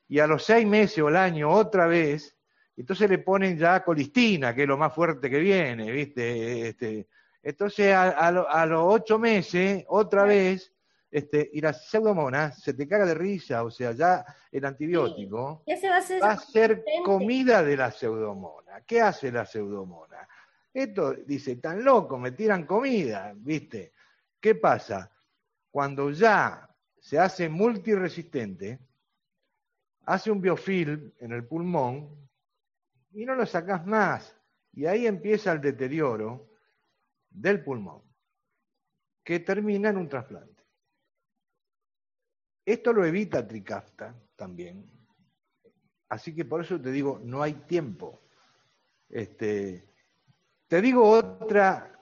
[0.08, 2.36] Y a los seis meses o el año, otra vez,
[2.76, 6.68] entonces le ponen ya colistina, que es lo más fuerte que viene, ¿viste?
[6.68, 7.06] Este,
[7.42, 10.72] entonces a, los ocho meses, otra vez,
[11.10, 15.62] este, y la pseudomonas se te caga de risa, o sea, ya el antibiótico
[16.22, 18.80] va, a ser comida de la pseudomona.
[18.86, 20.26] ¿Qué hace la pseudomona?
[20.72, 23.92] Esto dice, tan loco, me tiran comida, ¿viste?
[24.40, 25.10] ¿Qué pasa?
[25.70, 26.66] Cuando ya
[26.98, 28.78] se hace multiresistente,
[30.06, 32.22] hace un biofilm en el pulmón
[33.12, 34.36] y no lo sacas más.
[34.72, 36.48] Y ahí empieza el deterioro
[37.30, 38.02] del pulmón,
[39.22, 40.62] que termina en un trasplante.
[42.64, 44.88] Esto lo evita Tricafta también.
[46.08, 48.22] Así que por eso te digo, no hay tiempo.
[49.08, 49.88] Este,
[50.68, 51.98] te digo otra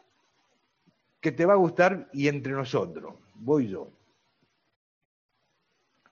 [1.20, 3.90] que te va a gustar y entre nosotros, voy yo.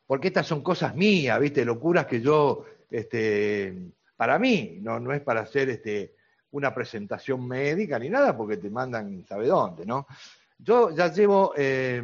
[0.06, 1.64] Porque estas son cosas mías, ¿viste?
[1.64, 6.16] Locuras que yo, este, para mí, no, no es para hacer este,
[6.50, 10.09] una presentación médica ni nada, porque te mandan, ¿sabe dónde, no?
[10.59, 12.02] Yo ya llevo eh,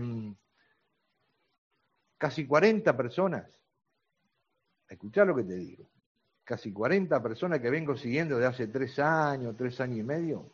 [2.17, 3.51] casi 40 personas,
[4.89, 5.91] escuchá lo que te digo,
[6.45, 10.53] casi 40 personas que vengo siguiendo de hace tres años, tres años y medio,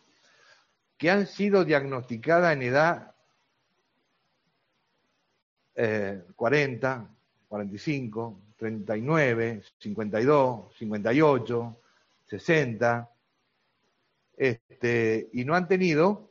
[0.97, 3.15] que han sido diagnosticadas en edad
[6.37, 7.11] 40,
[7.49, 11.81] 45, 39, 52, 58,
[12.27, 13.11] 60,
[14.37, 16.31] este, y no han tenido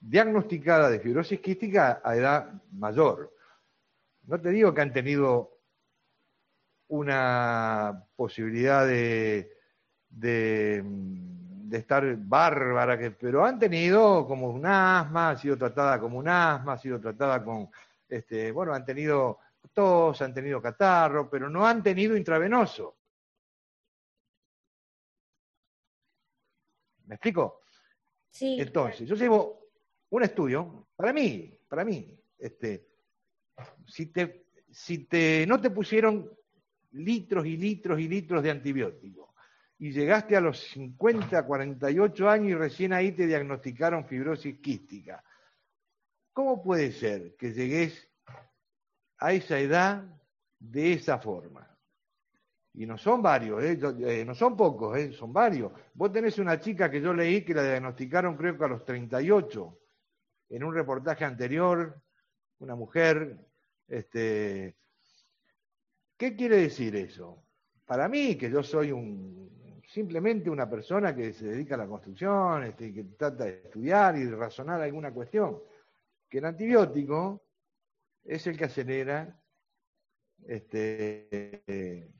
[0.00, 3.30] diagnosticada de fibrosis quística a edad mayor.
[4.26, 5.52] No te digo que han tenido
[6.88, 9.52] una posibilidad de,
[10.08, 10.82] de,
[11.72, 16.78] estar bárbara, pero han tenido como un asma, ha sido tratada como un asma, ha
[16.78, 17.68] sido tratada con,
[18.08, 19.40] este, bueno, han tenido
[19.72, 22.98] tos, han tenido catarro, pero no han tenido intravenoso.
[27.04, 27.60] ¿Me explico?
[28.30, 28.56] Sí.
[28.60, 29.70] Entonces, yo llevo
[30.10, 32.88] un estudio, para mí, para mí, este,
[33.86, 36.30] si te, si te, no te pusieron
[36.92, 39.30] litros y litros y litros de antibióticos
[39.78, 45.22] y llegaste a los 50, 48 años y recién ahí te diagnosticaron fibrosis quística,
[46.32, 48.08] ¿cómo puede ser que llegues
[49.18, 50.04] a esa edad
[50.58, 51.66] de esa forma?
[52.74, 53.78] Y no son varios, ¿eh?
[54.00, 55.12] Eh, no son pocos, ¿eh?
[55.12, 55.72] son varios.
[55.94, 59.78] Vos tenés una chica que yo leí que la diagnosticaron creo que a los 38,
[60.50, 62.02] en un reportaje anterior,
[62.58, 63.38] una mujer.
[63.88, 64.76] Este...
[66.18, 67.44] ¿Qué quiere decir eso?
[67.86, 72.64] Para mí, que yo soy un, simplemente una persona que se dedica a la construcción,
[72.64, 75.58] este, que trata de estudiar y de razonar alguna cuestión,
[76.28, 77.45] que el antibiótico
[78.26, 79.38] es el que acelera
[80.46, 82.10] este,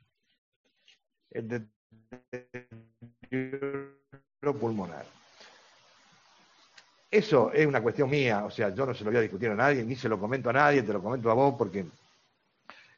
[1.31, 1.69] el
[3.31, 3.97] deterioro
[4.59, 5.05] pulmonar.
[7.11, 9.55] Eso es una cuestión mía, o sea, yo no se lo voy a discutir a
[9.55, 11.87] nadie, ni se lo comento a nadie, te lo comento a vos porque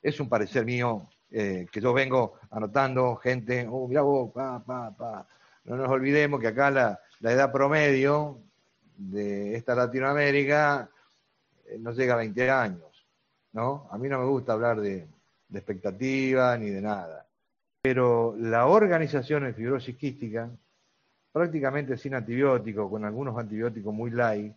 [0.02, 4.96] es un parecer mío eh, que yo vengo anotando, gente, oh, mira vos, pa, pa,
[4.96, 5.26] pa.
[5.64, 8.40] No nos olvidemos que acá la, edad promedio
[8.96, 10.90] de esta Latinoamérica
[11.66, 12.87] eh, no llega a 20 años,
[13.58, 13.88] ¿no?
[13.90, 15.06] A mí no me gusta hablar de,
[15.48, 17.28] de expectativa ni de nada
[17.80, 20.50] pero la organización en fibrosis quística,
[21.32, 24.52] prácticamente sin antibióticos, con algunos antibióticos muy light,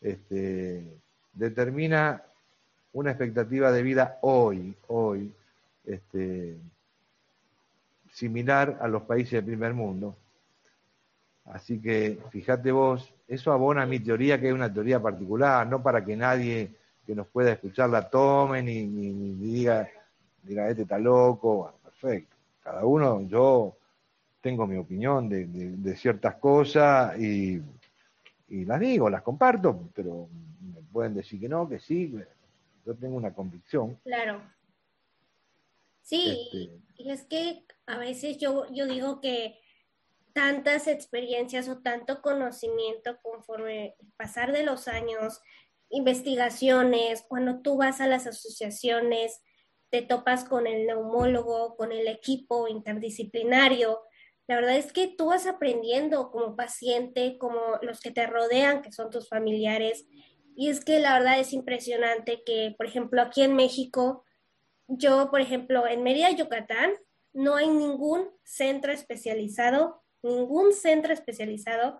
[0.00, 0.86] este,
[1.32, 2.22] determina
[2.92, 5.32] una expectativa de vida hoy, hoy,
[5.84, 6.56] este,
[8.12, 10.16] similar a los países del primer mundo.
[11.46, 16.04] Así que fíjate vos, eso abona mi teoría, que es una teoría particular, no para
[16.04, 16.70] que nadie
[17.06, 19.88] que nos pueda escuchar la tome ni, ni diga,
[20.42, 23.76] diga, este está loco, bueno, perfecto cada uno, yo
[24.40, 27.60] tengo mi opinión de, ciertas cosas y,
[28.48, 30.28] las digo, las comparto, pero
[30.60, 32.14] me pueden decir que no, que sí,
[32.86, 33.96] yo tengo una convicción.
[34.02, 34.42] Claro.
[36.02, 39.58] Sí, este, y es que a veces yo, yo digo que
[40.32, 45.42] tantas experiencias o tanto conocimiento conforme pasar de los años,
[45.90, 49.42] investigaciones, cuando tú vas a las asociaciones,
[49.90, 54.00] te topas con el neumólogo, con el equipo interdisciplinario.
[54.46, 58.92] La verdad es que tú vas aprendiendo como paciente, como los que te rodean, que
[58.92, 60.06] son tus familiares.
[60.56, 64.24] Y es que la verdad es impresionante que, por ejemplo, aquí en México,
[64.86, 66.92] yo, por ejemplo, en Mérida, Yucatán,
[67.32, 71.98] no hay ningún centro especializado, ningún centro especializado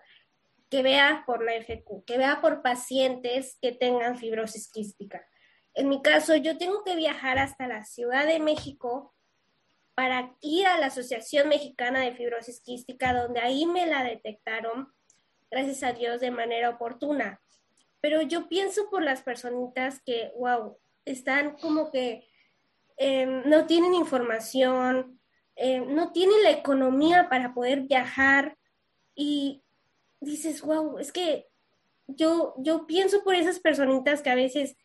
[0.74, 5.24] que vea por la FQ, que vea por pacientes que tengan fibrosis quística.
[5.72, 9.14] En mi caso, yo tengo que viajar hasta la Ciudad de México
[9.94, 14.92] para ir a la Asociación Mexicana de Fibrosis Quística, donde ahí me la detectaron,
[15.48, 17.40] gracias a Dios, de manera oportuna.
[18.00, 22.28] Pero yo pienso por las personitas que, wow, están como que
[22.96, 25.20] em, no tienen información,
[25.54, 28.56] em, no tienen la economía para poder viajar
[29.14, 29.63] y
[30.24, 31.46] dices, wow, es que
[32.06, 34.76] yo, yo pienso por esas personitas que a veces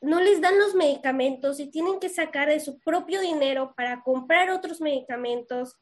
[0.00, 4.50] no les dan los medicamentos y tienen que sacar de su propio dinero para comprar
[4.50, 5.76] otros medicamentos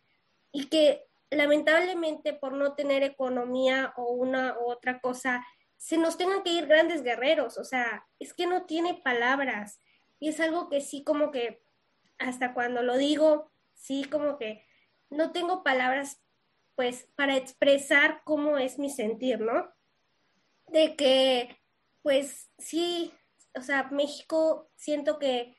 [0.53, 5.45] y que lamentablemente por no tener economía o una u otra cosa,
[5.77, 9.81] se nos tengan que ir grandes guerreros, o sea, es que no tiene palabras.
[10.19, 11.63] Y es algo que sí como que
[12.19, 14.67] hasta cuando lo digo, sí como que
[15.09, 16.21] no tengo palabras
[16.81, 19.71] pues para expresar cómo es mi sentir, ¿no?
[20.69, 21.55] De que
[22.01, 23.13] pues sí,
[23.55, 25.59] o sea, México, siento que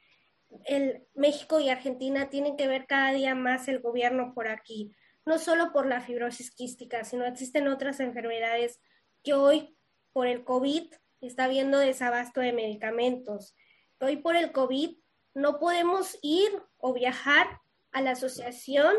[0.65, 5.37] el México y Argentina tienen que ver cada día más el gobierno por aquí, no
[5.37, 8.81] solo por la fibrosis quística, sino existen otras enfermedades
[9.21, 9.77] que hoy
[10.13, 13.55] por el COVID está habiendo desabasto de medicamentos.
[13.99, 14.97] Hoy por el COVID
[15.35, 17.59] no podemos ir o viajar
[17.91, 18.95] a la asociación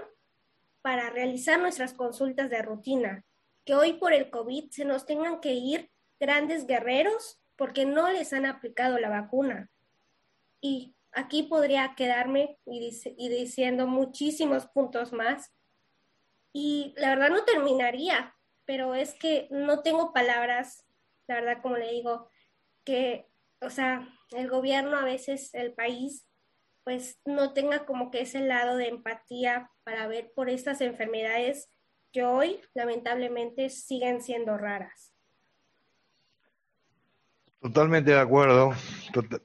[0.82, 3.24] para realizar nuestras consultas de rutina.
[3.64, 8.32] Que hoy por el COVID se nos tengan que ir grandes guerreros porque no les
[8.32, 9.70] han aplicado la vacuna.
[10.60, 15.52] Y aquí podría quedarme y, diciendo muchísimos puntos más,
[16.52, 20.86] y la verdad no terminaría, pero es que no tengo palabras,
[21.26, 22.28] la verdad como le digo,
[22.84, 23.28] que,
[23.60, 26.28] o sea, el gobierno a veces, el país,
[26.84, 31.68] pues no tenga como que ese lado de empatía para ver por estas enfermedades
[32.12, 35.12] que hoy lamentablemente siguen siendo raras.
[37.60, 38.72] Totalmente de acuerdo,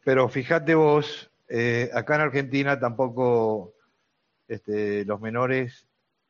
[0.03, 3.75] pero fíjate vos, eh, acá en Argentina tampoco
[4.47, 5.87] este, los menores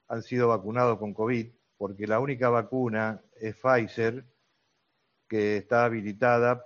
[0.07, 1.47] han sido vacunados con COVID,
[1.77, 4.25] porque la única vacuna es Pfizer,
[5.27, 6.65] que está habilitada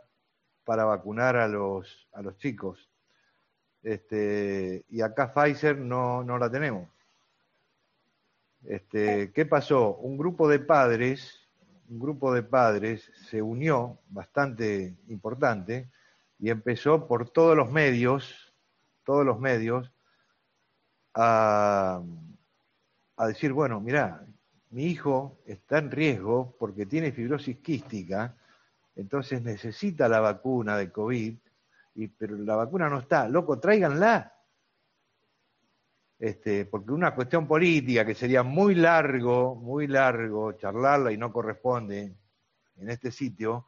[0.64, 2.90] para vacunar a los, a los chicos.
[3.84, 6.90] Este, y acá Pfizer no, no la tenemos.
[8.66, 9.96] Este, ¿Qué pasó?
[9.96, 11.50] Un grupo de padres,
[11.90, 15.90] un grupo de padres se unió, bastante importante,
[16.40, 18.54] y empezó por todos los medios,
[19.04, 19.92] todos los medios,
[21.14, 22.02] a,
[23.18, 24.26] a decir, bueno, mira,
[24.70, 28.36] mi hijo está en riesgo porque tiene fibrosis quística,
[28.96, 31.38] entonces necesita la vacuna de COVID,
[31.96, 33.28] y, pero la vacuna no está.
[33.28, 34.34] Loco, tráiganla.
[36.22, 42.14] Este, porque una cuestión política que sería muy largo, muy largo charlarla y no corresponde
[42.78, 43.66] en este sitio,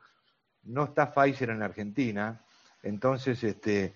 [0.65, 2.45] no está Pfizer en Argentina.
[2.83, 3.95] Entonces, este,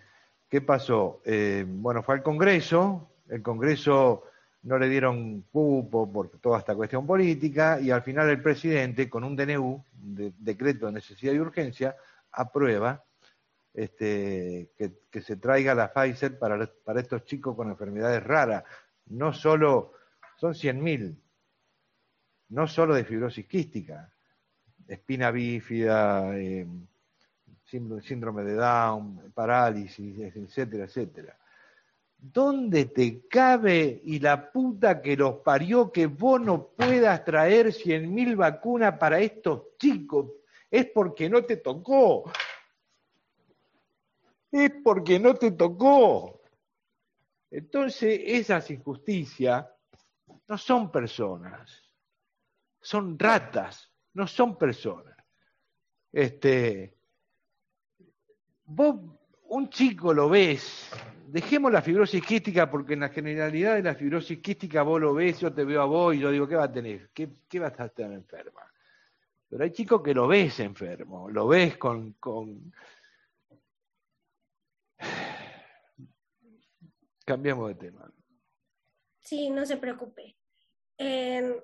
[0.50, 1.22] ¿qué pasó?
[1.24, 4.24] Eh, bueno, fue al Congreso, el Congreso
[4.64, 9.24] no le dieron cupo por toda esta cuestión política y al final el presidente, con
[9.24, 11.96] un DNU, de, decreto de necesidad y urgencia,
[12.32, 13.04] aprueba
[13.78, 18.64] este, que, se traiga la Pfizer para, para estos chicos con enfermedades raras.
[19.06, 19.94] No solo,
[20.36, 21.16] son 100.000,
[22.50, 24.12] no solo de fibrosis quística,
[24.88, 26.66] espina bífida, eh,
[27.66, 31.38] síndrome de Down, parálisis, etcétera, etcétera.
[32.18, 38.36] ¿Dónde te cabe y la puta que los parió que vos no puedas traer 100.000
[38.36, 40.32] vacunas para estos chicos?
[40.72, 42.32] Es porque no te tocó
[44.60, 46.42] es porque no te tocó.
[47.50, 49.66] Entonces, esas injusticias
[50.48, 51.84] no son personas,
[52.82, 55.16] son ratas, no son personas.
[56.12, 56.98] Este,
[58.66, 58.96] vos,
[59.50, 60.90] un chico lo ves,
[61.28, 65.40] dejemos la fibrosis quística porque en la generalidad de la fibrosis quística vos lo ves,
[65.40, 67.10] yo te veo a vos y yo digo, ¿qué va a tener?
[67.14, 68.62] ¿Qué, qué va a estar enferma?
[69.50, 72.74] Pero hay chicos que lo ves enfermo, lo ves con, con
[77.28, 78.10] Cambiamos de tema.
[79.20, 80.38] Sí, no se preocupe.
[80.98, 81.58] Em,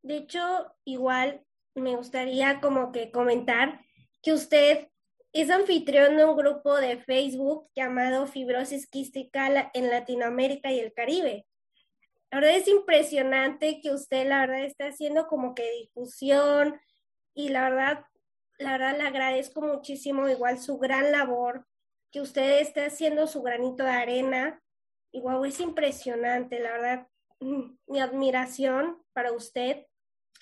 [0.00, 1.44] de hecho, igual
[1.74, 3.84] me gustaría como que comentar
[4.22, 4.88] que usted
[5.34, 11.46] es anfitrión de un grupo de Facebook llamado Fibrosis Quística en Latinoamérica y el Caribe.
[12.30, 16.80] La verdad es impresionante que usted, la verdad, está haciendo como que difusión
[17.34, 18.06] y la verdad,
[18.56, 21.66] la verdad le agradezco muchísimo igual su gran labor,
[22.10, 24.62] que usted esté haciendo su granito de arena
[25.12, 27.08] y wow, es impresionante, la verdad,
[27.86, 29.86] mi admiración para usted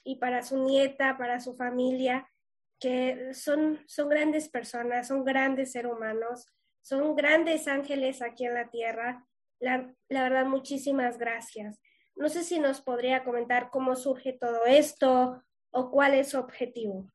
[0.04, 2.30] y para su nieta, para su familia,
[2.78, 6.46] que son, son grandes personas, son grandes seres humanos,
[6.82, 9.26] son grandes ángeles aquí en la tierra.
[9.58, 11.78] La, la verdad, muchísimas gracias.
[12.16, 17.10] No sé si nos podría comentar cómo surge todo esto o cuál es su objetivo.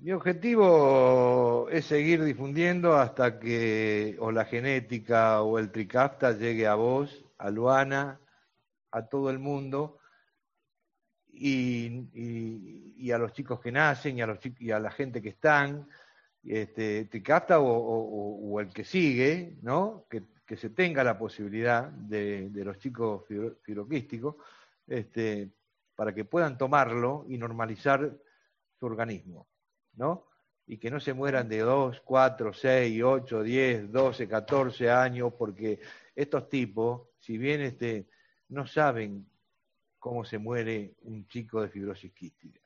[0.00, 6.76] Mi objetivo es seguir difundiendo hasta que o la genética o el tricafta llegue a
[6.76, 8.20] vos, a Luana,
[8.92, 9.98] a todo el mundo
[11.32, 15.88] y, a los chicos que nacen y a, los, y a la gente que están,
[16.44, 20.06] este, tricafta o, el que sigue, ¿no?
[20.08, 20.22] Que,
[20.56, 23.24] se tenga la posibilidad de, los chicos
[23.62, 24.36] fibroquísticos
[24.86, 25.50] este,
[25.96, 28.16] para que puedan tomarlo y normalizar
[28.78, 29.48] su organismo.
[29.98, 30.26] ¿No?
[30.66, 35.80] Y que no se mueran de 2, 4, 6, 8, 10, 12, 14 años, porque
[36.14, 38.08] estos tipos, si bien este,
[38.48, 39.26] no saben
[39.98, 42.60] cómo se muere un chico de fibrosis quística,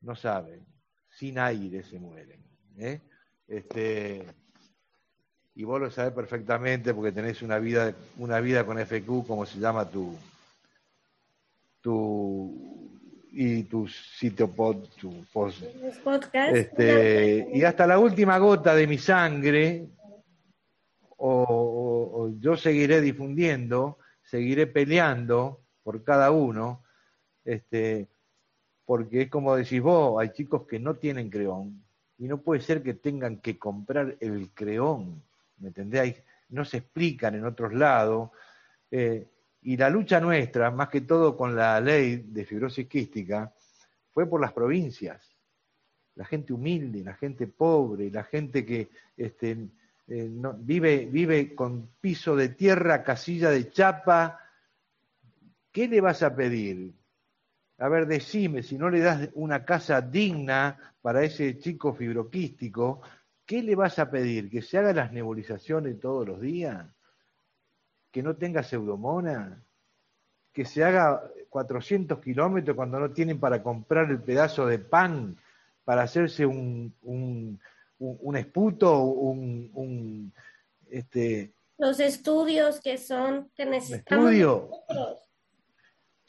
[0.00, 0.66] no saben,
[1.10, 2.42] sin aire se mueren.
[2.76, 3.00] ¿eh?
[3.46, 4.26] Este,
[5.54, 9.58] y vos lo sabés perfectamente porque tenés una vida, una vida con FQ, como se
[9.58, 10.16] llama tu,
[11.80, 12.75] tu
[13.38, 15.62] y tu sitio pod, tu podcast.
[16.54, 19.86] Este, y hasta la última gota de mi sangre,
[21.18, 26.82] o, yo seguiré difundiendo, seguiré peleando por cada uno,
[27.44, 28.08] este,
[28.86, 31.84] porque es como decís vos, hay chicos que no tienen creón,
[32.16, 35.22] y no puede ser que tengan que comprar el creón,
[35.58, 36.22] ¿me entendés?
[36.48, 38.30] No se explican en otros lados,
[38.90, 39.26] eh,
[39.66, 43.52] Y la lucha nuestra, más que todo con la ley de fibrosis quística,
[44.12, 45.36] fue por las provincias.
[46.14, 49.68] La gente humilde, la gente pobre, la gente que este,
[50.06, 54.38] eh, vive, vive con piso de tierra, casilla de chapa.
[55.72, 56.94] ¿Qué le vas a pedir?
[57.78, 63.00] A ver, decime, si no le das una casa digna para ese chico fibroquístico,
[63.44, 64.48] ¿qué le vas a pedir?
[64.48, 66.95] ¿Que se haga las nebulizaciones todos los días?
[68.16, 69.62] ¿Que no tenga pseudomona?
[70.50, 75.36] ¿Que se haga 400 kilómetros cuando no tienen para comprar el pedazo de pan
[75.84, 77.60] para hacerse un, un,
[77.98, 80.32] un, esputo, un,
[80.88, 84.70] este, los estudios que son que necesitamos estudio,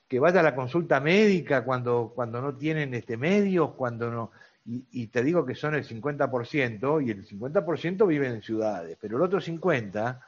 [0.10, 4.32] que vaya a la consulta médica cuando, cuando no tienen este medios, cuando no
[4.66, 9.24] y, te digo que son el 50% y el 50% viven en ciudades, pero el
[9.24, 10.27] otro 50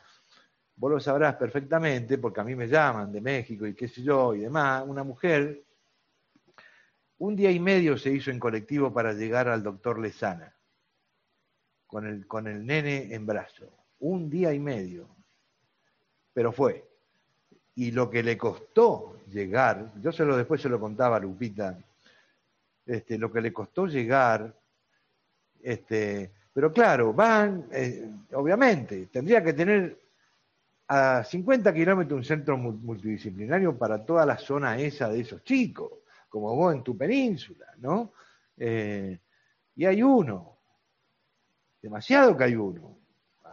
[0.80, 4.34] vos lo sabrás perfectamente porque a mí me llaman de México y qué sé yo
[4.34, 5.62] y demás, una mujer
[7.18, 10.56] un día y medio se hizo en colectivo para llegar al doctor Lezana
[11.86, 13.70] con el, con el nene en brazo.
[14.00, 15.10] Un día y medio.
[16.32, 16.88] Pero fue.
[17.76, 21.78] Y lo que le costó llegar, yo se lo después se lo contaba a Lupita,
[22.86, 24.56] este, lo que le costó llegar,
[25.62, 30.09] este, pero claro, van, eh, obviamente, tendría que tener
[30.92, 35.92] a 50 kilómetros un centro multidisciplinario para toda la zona esa de esos chicos,
[36.28, 38.14] como vos en tu península, ¿no?
[38.58, 39.20] Eh,
[39.76, 40.58] y hay uno,
[41.80, 42.98] demasiado que hay uno.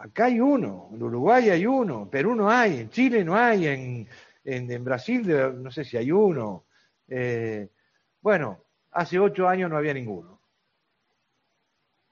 [0.01, 4.09] Acá hay uno, en Uruguay hay uno, Perú no hay, en Chile no hay, en,
[4.43, 5.22] en, Brasil
[5.62, 6.64] no sé si hay uno.
[7.07, 7.68] Eh,
[8.22, 8.62] bueno,
[8.93, 10.41] hace ocho años no había ninguno.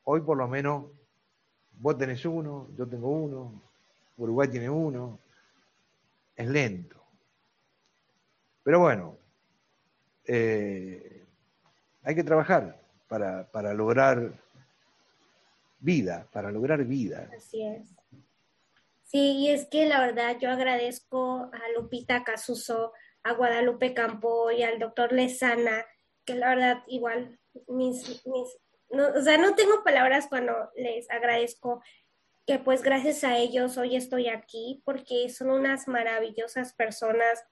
[0.03, 0.85] Hoy por lo menos
[1.73, 3.63] vos tenés uno, yo tengo uno,
[4.17, 5.21] Uruguay tiene uno.
[6.37, 7.03] Es lento.
[8.63, 9.19] Pero bueno,
[10.27, 11.25] eh,
[12.03, 14.33] hay que trabajar para, para lograr
[15.79, 17.31] vida, para lograr vida.
[17.37, 17.95] Así es.
[19.05, 22.93] Sí, y es que la verdad yo agradezco a Lupita Casuso,
[23.23, 25.85] a Guadalupe Campo y al doctor Lezana,
[26.25, 27.39] que la verdad igual,
[27.69, 28.59] mis, mis,
[28.91, 31.83] no, o sea, no tengo palabras cuando les agradezco
[32.47, 37.45] que pues gracias a ellos hoy estoy aquí porque son unas maravillosas personas.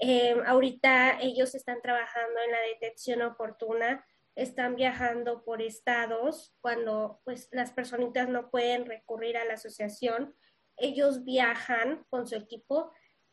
[0.00, 4.04] Eh, ahorita ellos están trabajando en la detección oportuna
[4.38, 10.32] están viajando por estados cuando pues las personitas no pueden recurrir a la asociación.
[10.76, 12.92] Ellos viajan con su equipo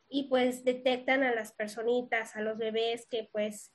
[0.09, 3.71] y pues detectan a las personitas, a los bebés que pues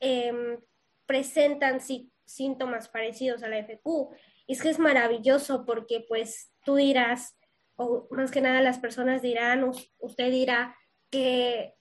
[0.00, 0.60] em,
[1.06, 1.80] presentan
[2.24, 4.12] síntomas parecidos a la FQ.
[4.46, 7.36] Es que es maravilloso porque pues tú dirás,
[7.76, 10.76] o más que nada las personas dirán, usted dirá
[11.10, 11.74] que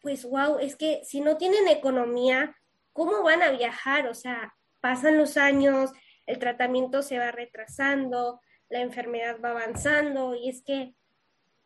[0.00, 2.56] pues wow, es que si no tienen economía,
[2.92, 4.08] ¿cómo van a viajar?
[4.08, 5.92] O sea, pasan los años,
[6.26, 10.94] el tratamiento se va retrasando, la enfermedad va avanzando y es que,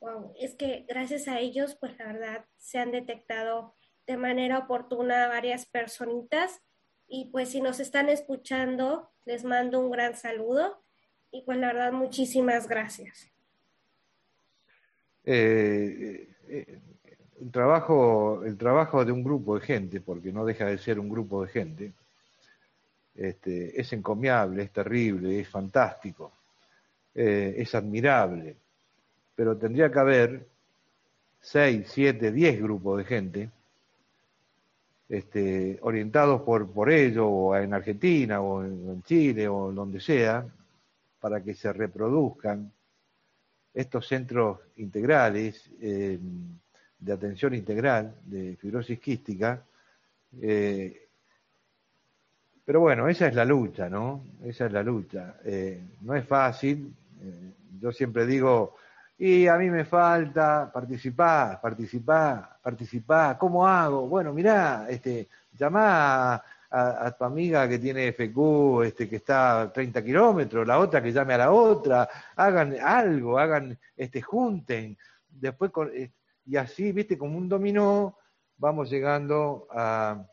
[0.00, 3.74] wow, es que gracias a ellos, pues la verdad, se han detectado
[4.06, 6.60] de manera oportuna varias personitas
[7.14, 10.82] y pues si nos están escuchando, les mando un gran saludo
[11.30, 13.30] y pues la verdad, muchísimas gracias.
[15.22, 16.78] Eh, eh,
[17.38, 21.10] el trabajo, el trabajo de un grupo de gente, porque no deja de ser un
[21.10, 21.92] grupo de gente,
[23.14, 26.32] este, es encomiable, es terrible, es fantástico,
[27.14, 28.56] eh, es admirable,
[29.34, 30.46] pero tendría que haber
[31.42, 33.50] seis, siete, diez grupos de gente
[35.12, 40.44] este, orientados por, por ello, o en Argentina, o en, Chile, o donde sea,
[41.20, 42.72] para que se reproduzcan
[43.74, 45.70] estos centros integrales.
[45.80, 46.18] Eh,
[47.02, 49.64] de atención integral de fibrosis quística.
[50.40, 51.08] Eh,
[52.64, 54.24] pero bueno, esa es la lucha, ¿no?
[54.44, 55.34] Esa es la lucha.
[55.44, 56.94] Eh, no es fácil.
[57.80, 58.76] Yo siempre digo,
[59.24, 63.38] y a mí me falta participar, participar, participar.
[63.38, 64.08] ¿Cómo hago?
[64.08, 70.02] Bueno, mirá, este, llamá a, tu amiga que tiene FQ, este, que está a 30
[70.02, 74.98] kilómetros, la otra que llame a la otra, hagan algo, hagan, este, junten.
[75.28, 75.92] Después con,
[76.44, 78.18] y así, viste, como un dominó,
[78.56, 80.26] vamos llegando a,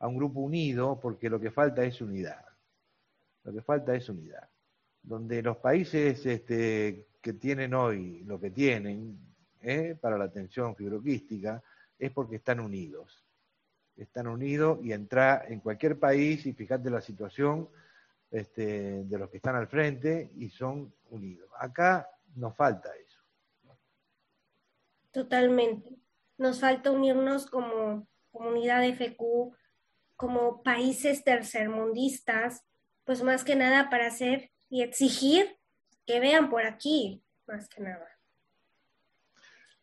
[0.00, 2.44] un grupo unido, porque lo que falta es unidad.
[3.42, 4.50] Lo que falta es unidad.
[5.02, 9.18] Donde los países este, que tienen hoy lo que tienen
[9.62, 9.96] ¿eh?
[9.98, 11.62] para la atención fibroquística
[11.98, 13.24] es porque están unidos.
[13.96, 17.70] Están unidos y entra en cualquier país y fíjate la situación
[18.30, 21.48] este, de los que están al frente y son unidos.
[21.58, 22.06] Acá
[22.36, 23.20] nos falta eso.
[25.10, 25.96] Totalmente.
[26.36, 29.56] nos falta unirnos como comunidad FQ,
[30.16, 32.64] como países tercermundistas,
[33.04, 35.56] pues más que nada para hacer y exigir
[36.06, 38.08] que vean por aquí, más que nada.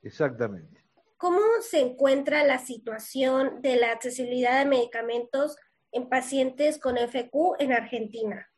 [0.02, 0.84] Exactamente.
[1.18, 5.56] ¿Cómo se encuentra la situación de la accesibilidad de medicamentos
[5.92, 8.50] en pacientes con FQ en Argentina?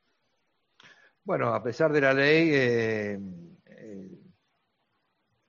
[1.25, 3.19] Bueno, a pesar de la ley, eh,
[3.65, 4.21] eh,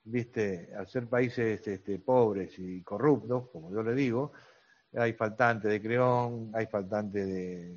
[0.05, 4.33] viste, al ser países este, pobres y corruptos, como yo le digo,
[4.97, 7.77] hay faltante de creón, hay faltante de...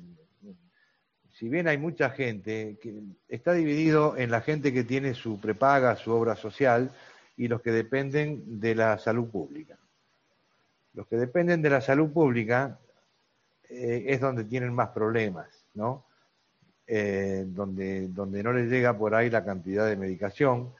[1.38, 5.94] Si bien hay mucha gente, que está dividido en la gente que tiene su prepaga,
[5.94, 6.90] su obra social,
[7.36, 9.78] y los que dependen de la salud pública.
[10.94, 12.80] Los que dependen de la salud pública
[13.68, 16.06] eh, es donde tienen más problemas, ¿no?
[16.88, 20.74] Eh, donde, donde no les llega por ahí la cantidad de medicación,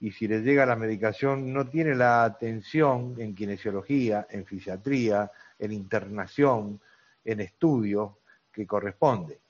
[0.00, 5.72] y si les llega la medicación no tiene la atención en kinesiología, en fisiatría, en
[5.72, 6.80] internación,
[7.22, 8.20] en estudio
[8.50, 9.40] que corresponde.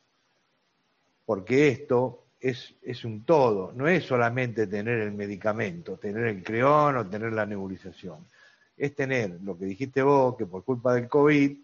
[1.31, 6.97] Porque esto es, es, un todo, no es solamente tener el medicamento, tener el creón
[6.97, 8.27] o tener la nebulización.
[8.77, 11.57] Es tener lo que dijiste vos, que por culpa del COVID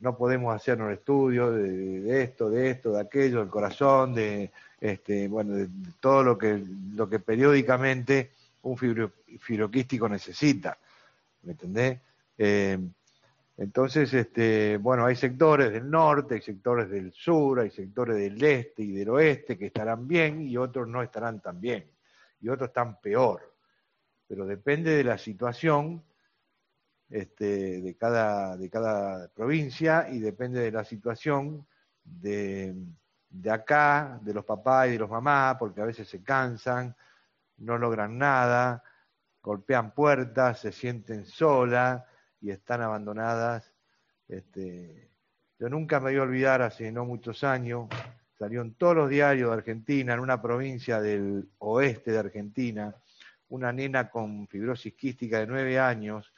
[0.00, 5.28] no podemos hacer un estudio de, esto, de esto, de aquello, del corazón, de este,
[5.28, 5.68] bueno, de,
[6.00, 6.60] todo lo que,
[6.92, 10.76] lo que periódicamente un fibroquístico necesita.
[11.44, 12.00] ¿Me entendés?
[12.36, 12.80] Eh,
[13.56, 18.82] entonces, este, bueno, hay sectores del norte, hay sectores del sur, hay sectores del este
[18.82, 21.90] y del oeste que estarán bien y otros no estarán tan bien
[22.40, 23.54] y otros están peor.
[24.26, 26.02] Pero depende de la situación
[27.10, 31.66] este, de, cada, de cada provincia y depende de la situación
[32.02, 32.74] de,
[33.28, 36.96] de acá, de los papás y de los mamás, porque a veces se cansan,
[37.58, 38.82] no logran nada,
[39.42, 42.02] golpean puertas, se sienten solas
[42.42, 43.72] y están abandonadas.
[44.28, 45.10] Este,
[45.58, 47.88] yo nunca me voy a olvidar, hace no muchos años,
[48.36, 52.94] salió en todos los diarios de Argentina, en una provincia del oeste de Argentina,
[53.48, 56.34] una nena con fibrosis quística de nueve años,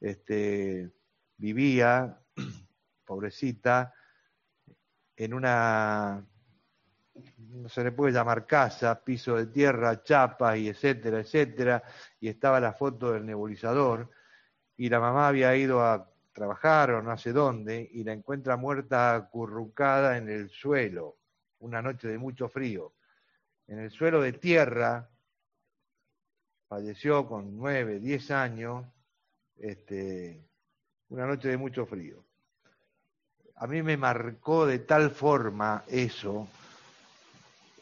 [0.00, 0.90] este,
[1.36, 2.18] vivía,
[3.04, 3.92] pobrecita,
[5.16, 6.24] en una,
[7.38, 11.82] no se le puede llamar casa, piso de tierra, chapas y etcétera, etcétera,
[12.20, 14.08] y estaba la foto del nebulizador,
[14.76, 19.14] y la mamá había ido a trabajar o no sé dónde y la encuentra muerta
[19.14, 21.18] acurrucada en el suelo,
[21.60, 22.94] una noche de mucho frío.
[23.66, 25.08] En el suelo de tierra,
[26.68, 28.86] falleció con nueve, diez años,
[29.58, 30.42] este,
[31.10, 32.24] una noche de mucho frío.
[33.56, 36.48] A mí me marcó de tal forma eso,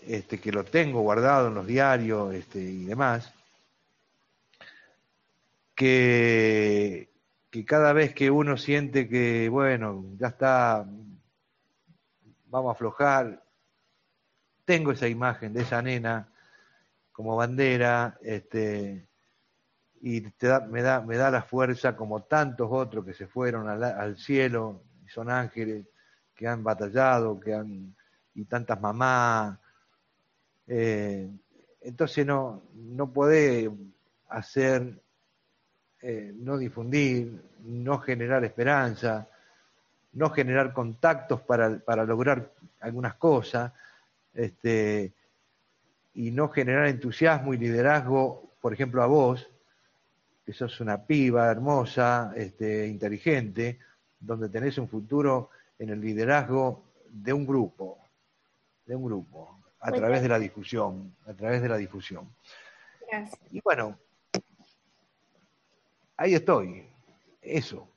[0.07, 3.33] este, que lo tengo guardado en los diarios este, y demás,
[5.81, 7.09] que,
[7.67, 10.87] cada vez que uno siente que, bueno, ya está,
[12.47, 13.43] vamos a aflojar,
[14.67, 16.29] tengo esa imagen de esa nena
[17.13, 19.09] como bandera, este,
[20.03, 20.23] y
[20.69, 25.09] me, da, me da la fuerza como tantos otros que se fueron al, cielo, y
[25.09, 25.87] son ángeles
[26.35, 27.97] que han batallado, que han,
[28.35, 29.59] y tantas mamás.
[30.67, 31.31] Eh,
[31.81, 33.71] entonces no, no puede
[34.29, 35.01] hacer
[36.03, 39.29] eh, no difundir, no generar esperanza,
[40.13, 43.73] no generar contactos para, para lograr algunas cosas,
[44.35, 45.13] este,
[46.15, 49.49] y no generar entusiasmo y liderazgo, por ejemplo, a vos,
[50.45, 53.79] que sos una piba hermosa, este, inteligente,
[54.19, 57.99] donde tenés un futuro en el liderazgo de un grupo,
[58.85, 62.29] de un grupo, a través de la difusión, a través de la difusión.
[63.51, 63.99] Y bueno,
[66.21, 66.87] ahí estoy,
[67.41, 67.89] eso.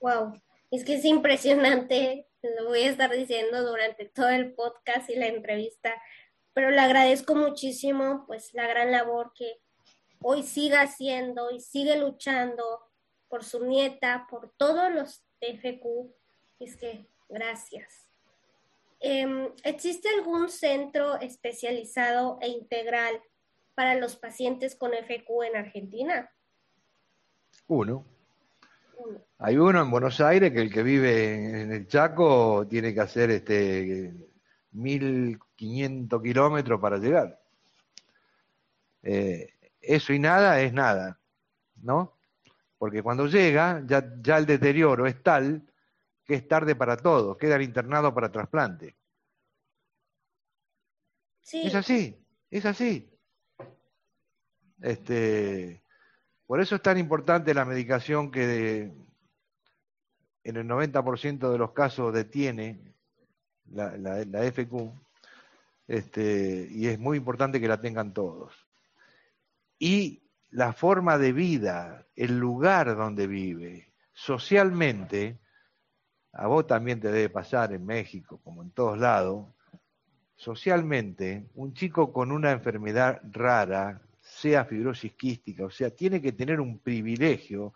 [0.00, 0.38] Wow,
[0.70, 5.28] es que es impresionante, lo voy a estar diciendo durante todo el podcast y la
[5.28, 5.94] entrevista,
[6.52, 9.62] pero le agradezco muchísimo pues la gran labor que
[10.20, 12.82] hoy sigue haciendo y sigue luchando
[13.28, 16.12] por su nieta, por todos los FQ.
[16.60, 18.10] Es que gracias.
[19.00, 23.22] Em, ¿Existe algún centro especializado e integral
[23.74, 26.33] para los pacientes con FQ en Argentina?
[27.66, 28.04] Uno.
[29.38, 33.30] Hay uno en Buenos Aires que el que vive en el Chaco tiene que hacer
[33.30, 34.14] este
[34.72, 37.40] 1500 kilómetros para llegar.
[39.02, 41.20] Eh, eso y nada es nada,
[41.82, 42.16] ¿no?
[42.78, 45.62] Porque cuando llega, ya, ya el deterioro es tal
[46.24, 48.96] que es tarde para todo, queda internado para trasplante.
[51.42, 51.66] Sí.
[51.66, 52.18] Es así,
[52.50, 53.10] es así.
[54.80, 55.83] Este,
[56.46, 58.92] Por eso es tan importante la medicación que
[60.44, 62.94] en el 90% de los casos detiene
[63.70, 64.92] la, FQ,
[65.88, 68.52] este, y es muy importante que la tengan todos.
[69.78, 75.40] Y la forma de vida, el lugar donde vive, socialmente,
[76.32, 79.48] a vos también te debe pasar en México, como en todos lados,
[80.36, 86.58] socialmente, un chico con una enfermedad rara, sea fibrosis quística, o sea, tiene que tener
[86.58, 87.74] un privilegio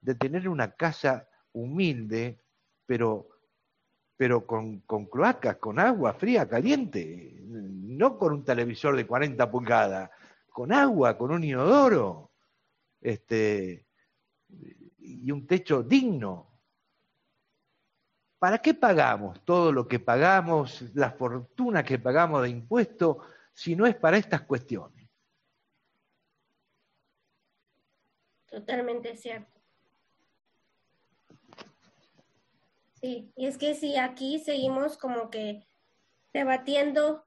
[0.00, 2.40] de tener una casa humilde,
[2.86, 3.28] pero,
[4.16, 10.10] pero con, con cloacas, con agua fría, caliente, no con un televisor de 40 pulgadas,
[10.48, 12.30] con agua, con un inodoro,
[12.98, 13.86] este,
[14.98, 16.46] y un techo digno.
[18.38, 23.18] ¿Para qué pagamos todo lo que pagamos, la fortuna que pagamos de impuestos,
[23.52, 24.99] si no es para estas cuestiones?
[28.50, 29.60] Totalmente cierto.
[33.00, 35.66] Sí, y es que si aquí seguimos como que
[36.34, 37.26] debatiendo,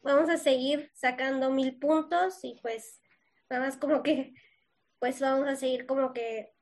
[0.00, 3.00] vamos a seguir sacando mil puntos y pues
[3.50, 4.32] nada más como que,
[4.98, 6.54] pues vamos a seguir como que,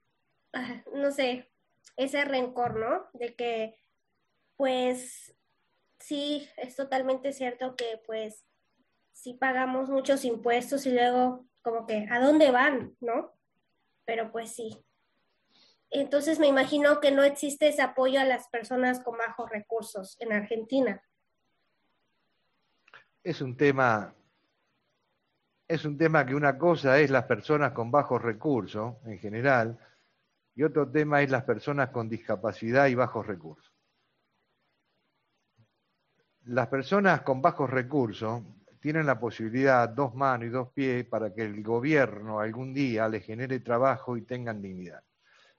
[0.52, 1.52] ah, no sé,
[1.96, 3.08] ese rencor, ¿no?
[3.12, 3.76] De que
[4.56, 5.36] pues
[6.00, 8.44] sí, es totalmente cierto que pues
[9.12, 12.96] sí pagamos muchos impuestos y luego como que, ¿a dónde van?
[13.00, 13.37] ¿No?
[14.08, 14.70] Pero pues sí.
[15.90, 20.32] Entonces me imagino que no existe ese apoyo a las personas con bajos recursos en
[20.32, 21.02] Argentina.
[23.22, 24.14] Es un tema,
[25.68, 29.78] es un tema que una cosa es las personas con bajos recursos en general
[30.54, 33.74] y otro tema es las personas con discapacidad y bajos recursos.
[36.44, 38.42] Las personas con bajos recursos
[38.88, 43.22] tienen la posibilidad, dos manos y dos pies, para que el gobierno algún día les
[43.22, 45.04] genere trabajo y tengan dignidad.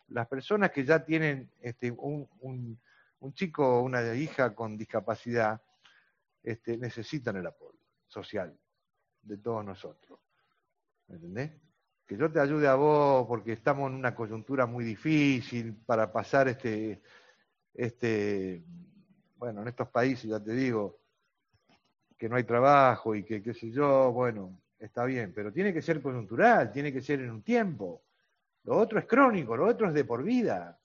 [0.08, 2.80] Las personas que ya tienen este, un,
[3.36, 5.62] chico o una hija con discapacidad
[6.42, 7.78] este, necesitan el apoyo
[8.08, 8.58] social
[9.22, 10.20] de todos nosotros.
[11.06, 11.52] ¿Me entendés?
[12.08, 16.48] Que yo te ayude a vos porque estamos en una coyuntura muy difícil para pasar
[16.48, 17.04] este,
[17.76, 18.64] este
[19.36, 20.99] bueno, en estos países, ya te digo,
[22.20, 25.82] que no hay trabajo y que qué sé yo, bueno, está bien, pero tiene que
[25.82, 28.04] ser coyuntural, tiene que ser en un tiempo.
[28.66, 30.78] Lo otro es crónico, lo otro es de por vida.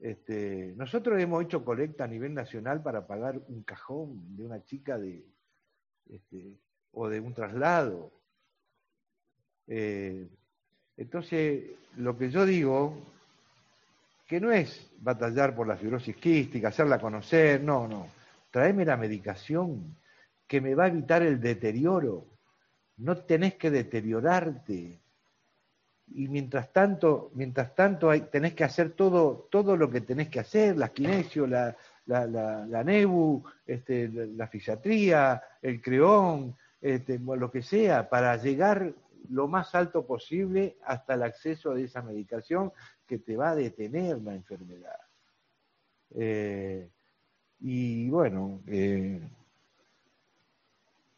[0.00, 4.96] Este, nosotros hemos hecho colecta a nivel nacional para pagar un cajón de una chica
[4.96, 5.26] de,
[6.08, 6.56] este,
[6.92, 8.12] o de un traslado.
[9.66, 10.28] Eh,
[10.96, 11.64] entonces,
[11.96, 12.96] lo que yo digo
[14.28, 18.19] que no es batallar por la fibrosis quística, hacerla conocer, no, no.
[18.50, 19.96] Traeme la medicación
[20.46, 22.26] que me va a evitar el deterioro.
[22.96, 25.00] No tenés que deteriorarte.
[26.12, 30.76] Y mientras tanto, mientras tanto tenés que hacer todo, todo lo que tenés que hacer,
[30.76, 30.90] la
[32.06, 38.92] la, la, nebu, este, la, fisiatría, el creón, este, lo que sea, para llegar
[39.28, 42.72] lo más alto posible hasta el acceso a esa medicación
[43.06, 44.98] que te va a detener la enfermedad.
[46.14, 46.88] Eh,
[47.60, 49.20] y bueno, eh,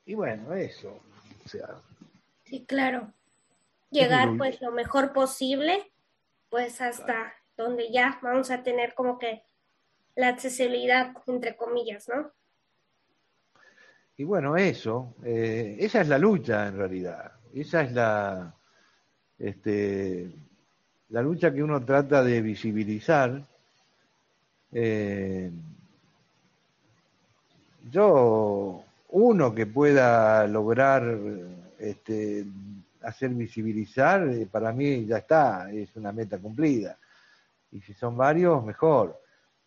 [0.07, 1.01] y bueno, eso.
[1.45, 1.69] O sea,
[2.45, 3.13] sí, claro.
[3.91, 5.93] Llegar pues lo mejor posible,
[6.49, 9.43] pues hasta donde ya vamos a tener como que
[10.15, 12.33] la accesibilidad, entre comillas, ¿no?
[14.17, 17.33] Y bueno, eso, eh, esa es la lucha en realidad.
[17.55, 18.55] Esa es la,
[19.39, 20.31] este,
[21.09, 23.47] la lucha que uno trata de visibilizar,
[24.73, 25.51] eh,
[27.91, 31.19] yo, uno que pueda lograr
[31.79, 32.45] este,
[33.03, 36.97] hacer visibilizar, eh, para mí ya está, es una meta cumplida.
[37.73, 39.19] Y si son varios, mejor.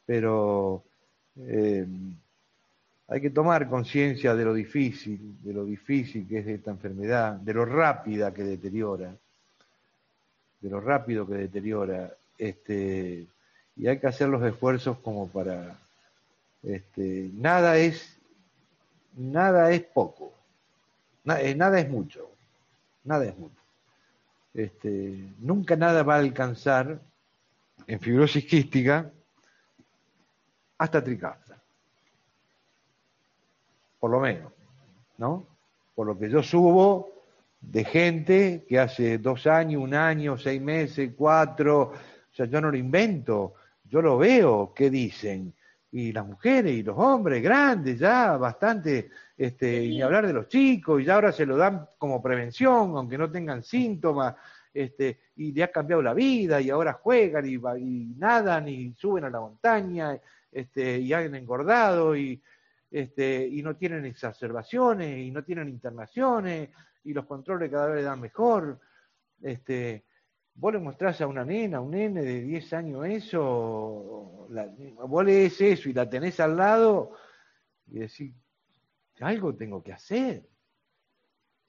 [0.05, 0.83] Pero
[1.37, 1.85] eh,
[3.07, 7.53] hay que tomar conciencia de lo difícil, de lo difícil que es esta enfermedad, de
[7.53, 9.11] lo rápida que deteriora
[10.65, 13.27] de lo rápido que deteriora, este,
[13.75, 15.77] y hay que hacer los esfuerzos como para,
[16.65, 18.17] este, nada es,
[19.15, 20.33] nada es poco,
[21.25, 22.31] eh, nada es mucho,
[23.03, 23.61] nada es mucho.
[24.53, 26.99] Este, nunca nada va a alcanzar
[27.85, 29.11] en fibrosis quística
[30.77, 31.61] hasta tricafta,
[33.99, 34.51] por lo menos,
[35.17, 35.45] ¿no?
[35.93, 37.11] Por lo que yo subo
[37.61, 42.71] de gente que hace dos años, un año, seis meses, cuatro, o sea, yo no
[42.71, 43.53] lo invento,
[43.83, 45.53] yo lo veo, ¿qué dicen?
[45.97, 51.01] Y las mujeres y los hombres grandes ya, bastante, este, y hablar de los chicos,
[51.01, 54.35] y ya ahora se lo dan como prevención, aunque no tengan síntomas,
[54.73, 59.23] este, y le ha cambiado la vida y ahora juegan y, y nadan y suben
[59.23, 60.19] a la montaña
[60.51, 62.41] este, y han engordado y,
[62.91, 66.71] este, y no tienen exacerbaciones y no tienen internaciones
[67.05, 68.81] y los controles cada vez dan mejor.
[69.41, 70.03] Este,
[70.55, 74.73] vos le mostrás a una nena, a un nene de 10 años eso, la,
[75.07, 77.11] vos lees eso y la tenés al lado
[77.87, 78.33] y decís,
[79.19, 80.49] algo tengo que hacer,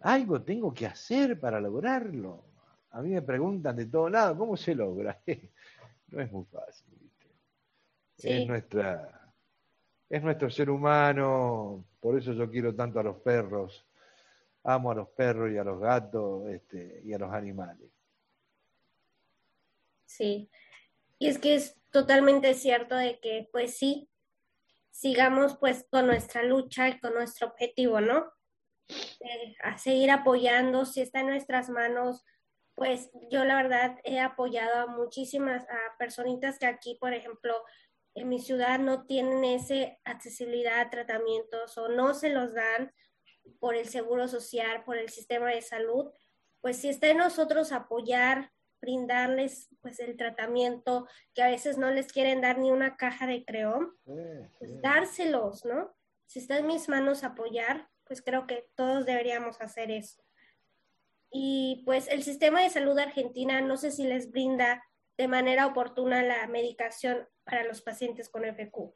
[0.01, 2.45] algo tengo que hacer para lograrlo.
[2.91, 5.21] A mí me preguntan de todos lados, ¿cómo se logra?
[6.09, 6.87] no es muy fácil.
[8.19, 9.17] Es nuestra
[10.09, 13.87] es nuestro ser humano, por eso yo quiero tanto a los perros,
[14.63, 17.91] amo a los perros y a los gatos este, y a los animales.
[20.07, 20.51] Sí,
[21.19, 24.09] y es que es totalmente cierto de que, pues sí,
[24.91, 28.33] sigamos pues con nuestra lucha y con nuestro objetivo, ¿no?
[29.63, 32.25] a seguir apoyando, si está en nuestras manos,
[32.75, 37.55] pues yo la verdad he apoyado a muchísimas a personitas que aquí, por ejemplo,
[38.15, 42.93] en mi ciudad no tienen esa accesibilidad a tratamientos o no se los dan
[43.59, 46.13] por el seguro social, por el sistema de salud,
[46.61, 52.13] pues si está en nosotros apoyar, brindarles pues el tratamiento que a veces no les
[52.13, 53.93] quieren dar ni una caja de creón,
[54.59, 55.95] pues dárselos, ¿no?
[56.27, 60.23] Si está en mis manos apoyar, pues creo que todos deberíamos hacer eso.
[61.31, 64.83] Y pues el sistema de salud de Argentina no sé si les brinda
[65.17, 68.93] de manera oportuna la medicación para los pacientes con FQ?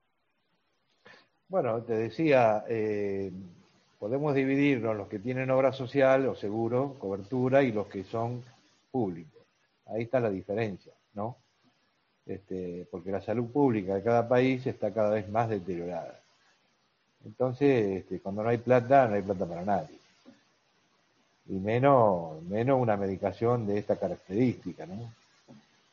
[1.49, 3.33] Bueno, te decía, eh,
[3.99, 8.43] podemos dividirnos los que tienen obra social o seguro, cobertura, y los que son
[8.91, 9.39] públicos.
[9.93, 11.36] Ahí está la diferencia, ¿no?
[12.26, 16.20] Este, porque la salud pública de cada país está cada vez más deteriorada.
[17.24, 19.99] Entonces, este, cuando no hay plata, no hay plata para nadie.
[21.47, 25.12] Y menos, menos una medicación de esta característica, ¿no?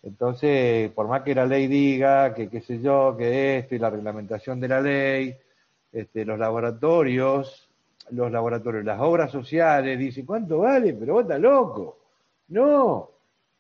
[0.04, 3.89] Entonces, por más que la ley diga que qué sé yo, que esto y la
[3.89, 5.36] reglamentación de la ley,
[5.91, 7.68] este, los laboratorios,
[8.12, 10.93] los laboratorios, las obras sociales dicen, ¿cuánto vale?
[10.93, 11.98] Pero vos estás loco.
[12.50, 13.16] No.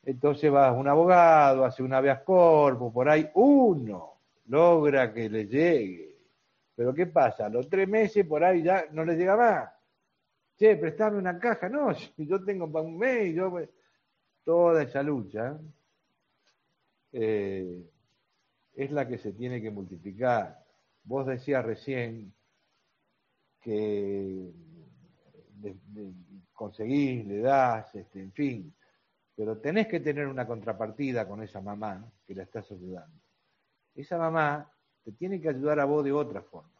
[0.07, 6.15] Entonces va un abogado, hace un habeas corpus, por ahí uno logra que le llegue.
[6.73, 7.47] Pero ¿qué pasa?
[7.47, 9.69] A los tres meses por ahí ya no le llega más.
[10.57, 11.67] Che, prestame una caja.
[11.67, 13.53] No, yo tengo para un mes, yo...
[14.45, 15.59] Toda esa lucha
[17.11, 17.85] eh,
[18.75, 20.63] es la que se tiene que multiplicar.
[21.03, 22.33] Vos decías recién
[23.59, 24.53] que
[26.53, 28.76] conseguís, le das, este, en fin,
[29.37, 33.21] pero tenés que tener una contrapartida con esa mamá que la estás ayudando.
[33.93, 34.67] Esa mamá
[35.03, 36.71] te tiene que ayudar a vos de otra forma.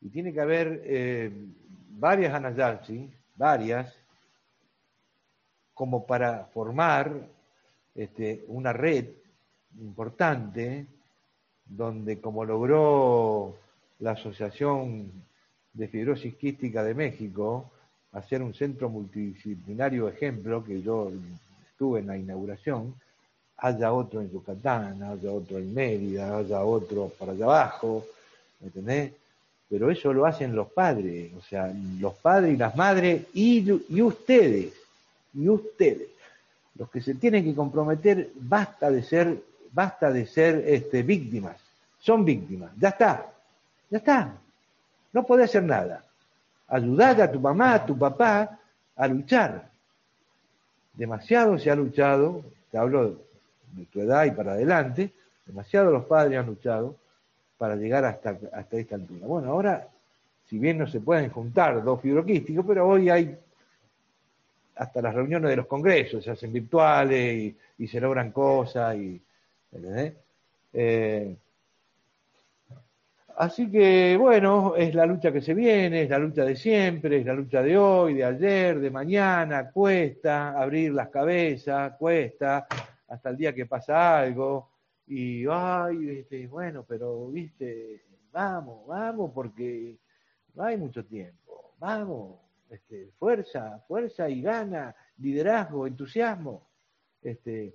[0.00, 1.30] Y tiene que haber eh,
[1.90, 3.94] varias Anayansi, varias,
[5.74, 7.28] como para formar
[7.94, 9.06] este, una red
[9.78, 10.86] importante
[11.66, 13.58] donde como logró
[13.98, 15.12] la Asociación
[15.74, 17.70] de Fibrosis Quística de México,
[18.12, 21.10] hacer un centro multidisciplinario ejemplo, que yo
[21.70, 22.94] estuve en la inauguración,
[23.58, 28.06] haya otro en Yucatán, haya otro en Mérida, haya otro para allá abajo,
[28.60, 29.12] ¿me entendés?
[29.68, 34.02] Pero eso lo hacen los padres, o sea, los padres y las madres y, y
[34.02, 34.72] ustedes,
[35.34, 36.08] y ustedes
[36.80, 41.58] los que se tienen que comprometer, basta de ser, basta de ser este, víctimas.
[42.00, 42.70] Son víctimas.
[42.78, 43.26] Ya está.
[43.90, 44.34] Ya está.
[45.12, 46.02] No podés hacer nada.
[46.70, 48.58] Ayudar a tu mamá, a tu papá
[48.96, 49.68] a luchar.
[50.94, 53.18] Demasiado se ha luchado, te hablo
[53.72, 55.12] de tu edad y para adelante,
[55.46, 56.96] demasiado los padres han luchado
[57.58, 59.26] para llegar hasta, hasta esta altura.
[59.26, 59.86] Bueno, ahora,
[60.48, 63.36] si bien no se pueden juntar dos fibroquísticos, pero hoy hay
[64.80, 68.96] hasta las reuniones de los congresos se hacen virtuales y, se logran cosas.
[68.96, 69.20] Y,
[73.40, 77.26] así que, bueno, es la lucha que se viene, es la lucha de siempre, es
[77.26, 82.66] la lucha de hoy, de ayer, de mañana, cuesta abrir las cabezas, cuesta,
[83.08, 84.70] hasta el día que pasa algo.
[85.06, 89.96] Y, ay, este, bueno, pero, viste, vamos, vamos, porque
[90.54, 96.68] no hay mucho tiempo, vamos este, fuerza, fuerza y gana, liderazgo, entusiasmo.
[97.20, 97.74] Este,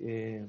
[0.00, 0.46] eh,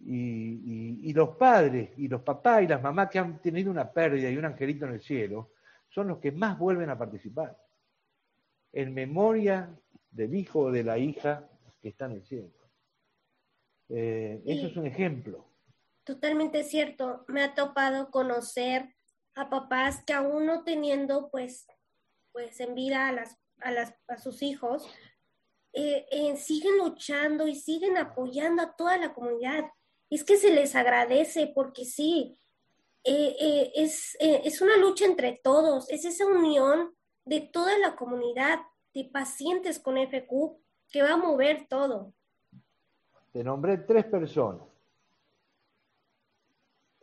[0.00, 4.36] y, los padres y los papás y las mamás que han tenido una pérdida y
[4.36, 5.52] un angelito en el cielo
[5.88, 7.56] son los que más vuelven a participar
[8.72, 9.74] en memoria
[10.10, 11.48] del hijo o de la hija
[11.80, 12.52] que está en el cielo.
[13.88, 15.44] Eh, eso es un ejemplo.
[16.04, 17.24] Totalmente cierto.
[17.28, 18.94] Me ha topado conocer
[19.34, 21.66] a papás que aún no teniendo pues
[22.38, 24.88] pues en vida a, las, a, las, a sus hijos,
[25.72, 29.64] eh, siguen luchando y siguen apoyando a toda la comunidad.
[30.10, 32.38] Es que se les agradece porque sí,
[33.04, 36.94] es, es una lucha entre todos, es esa unión
[37.24, 38.60] de toda la comunidad
[38.94, 40.56] de pacientes con FQ
[40.90, 42.12] que va a mover todo.
[43.32, 44.62] Te nombré tres personas.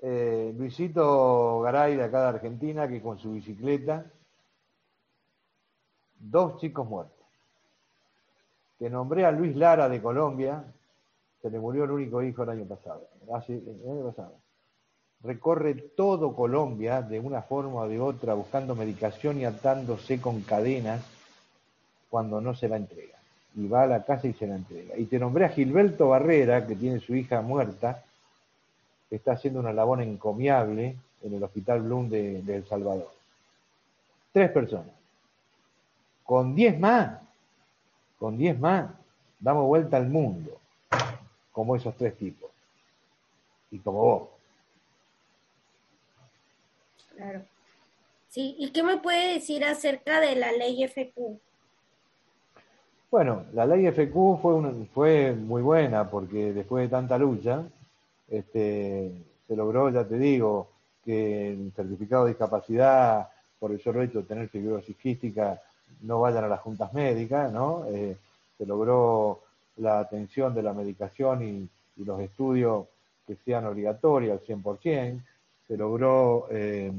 [0.01, 4.11] Eh, Luisito Garay de acá de Argentina, que con su bicicleta,
[6.19, 7.25] dos chicos muertos.
[8.77, 10.63] Te nombré a Luis Lara de Colombia,
[11.45, 13.07] se le murió el único hijo el año pasado.
[13.21, 14.33] el año pasado.
[15.21, 21.05] Recorre todo Colombia de una forma o de otra buscando medicación y atándose con cadenas
[22.09, 23.19] cuando no se la entrega.
[23.55, 24.97] Y va a la casa y se la entrega.
[24.97, 28.03] Y te nombré a Gilberto Barrera, que tiene su hija muerta,
[29.07, 33.11] que está haciendo una labor encomiable en el Hospital Bloom de, El Salvador.
[34.31, 34.95] Tres personas.
[36.23, 37.19] Con diez más,
[38.17, 38.89] con diez más,
[39.39, 40.59] damos vuelta al mundo,
[41.55, 42.51] como esos tres tipos.
[43.71, 44.29] Y como vos.
[47.15, 47.41] Claro.
[48.27, 51.39] Sí, ¿y qué me puede decir acerca de la ley FQ?
[53.09, 57.63] Bueno, la ley FQ fue, fue muy buena porque después de tanta lucha,
[58.27, 59.13] este,
[59.47, 60.67] se logró, ya te digo,
[61.05, 65.61] que el certificado de discapacidad por el solo hecho de tener fibrosis quística
[66.01, 67.85] no vayan a las juntas médicas, ¿no?
[67.87, 68.17] Eh,
[68.57, 69.44] se logró
[69.77, 71.69] la atención de la medicación y,
[72.03, 72.87] los estudios
[73.25, 75.23] que sean obligatorios al 100%,
[75.65, 76.91] se logró eh,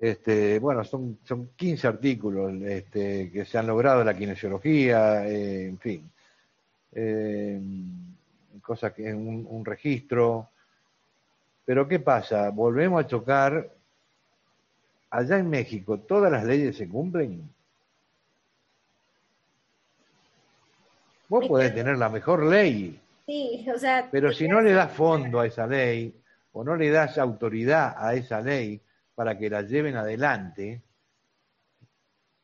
[0.00, 5.78] este, bueno, son, son 15 artículos este, que se han logrado la kinesiología, eh, en
[5.78, 6.10] fin,
[6.92, 7.60] eh,
[8.62, 10.48] cosa que un, un, registro.
[11.66, 12.48] Pero ¿qué pasa?
[12.48, 13.70] Volvemos a chocar.
[15.10, 17.42] Allá en México, ¿todas las leyes se cumplen?
[21.30, 23.00] Vos podés tener la mejor ley.
[23.24, 24.08] Sí, o sea.
[24.10, 26.12] Pero si no le das fondo a esa ley,
[26.50, 28.80] o no le das autoridad a esa ley,
[29.14, 30.82] para que la lleven adelante,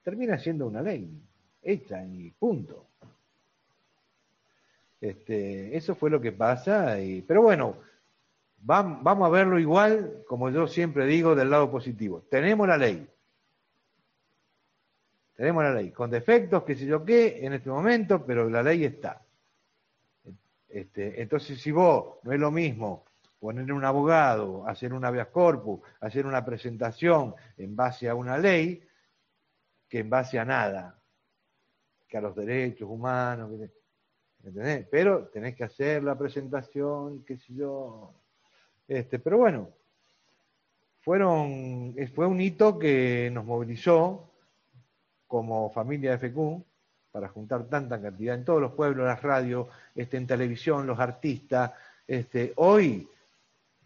[0.05, 1.21] termina siendo una ley
[1.63, 2.87] hecha y punto.
[5.01, 7.75] Este, eso fue lo que pasa, y, pero bueno,
[8.59, 12.23] vamos a verlo igual, como yo siempre digo, del lado positivo.
[12.31, 13.05] Tenemos la ley.
[15.37, 18.85] Tenemos la ley, con defectos, qué sé yo qué, en este momento, pero la ley
[18.85, 19.23] está.
[20.67, 23.05] Este, entonces, si vos no es lo mismo
[23.39, 28.83] poner un abogado, hacer un habeas corpus, hacer una presentación en base a una ley,
[29.89, 30.99] que en base a nada,
[32.09, 33.53] que a los derechos humanos,
[34.43, 34.87] ¿entendés?
[34.91, 38.15] Pero tenés que hacer la presentación, qué sé yo.
[38.89, 39.71] Este, pero bueno,
[41.01, 44.26] fueron, fue un hito que nos movilizó
[45.27, 46.63] como familia de FQ
[47.13, 51.73] para juntar tanta cantidad en todos los pueblos, las radios, este, en televisión, los artistas.
[52.07, 53.09] Este, hoy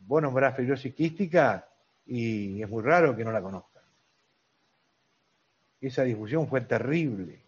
[0.06, 1.66] vos nombrás fibrosis quística
[2.06, 3.82] y es muy raro que no la conozcan.
[5.80, 7.40] Esa difusión fue terrible.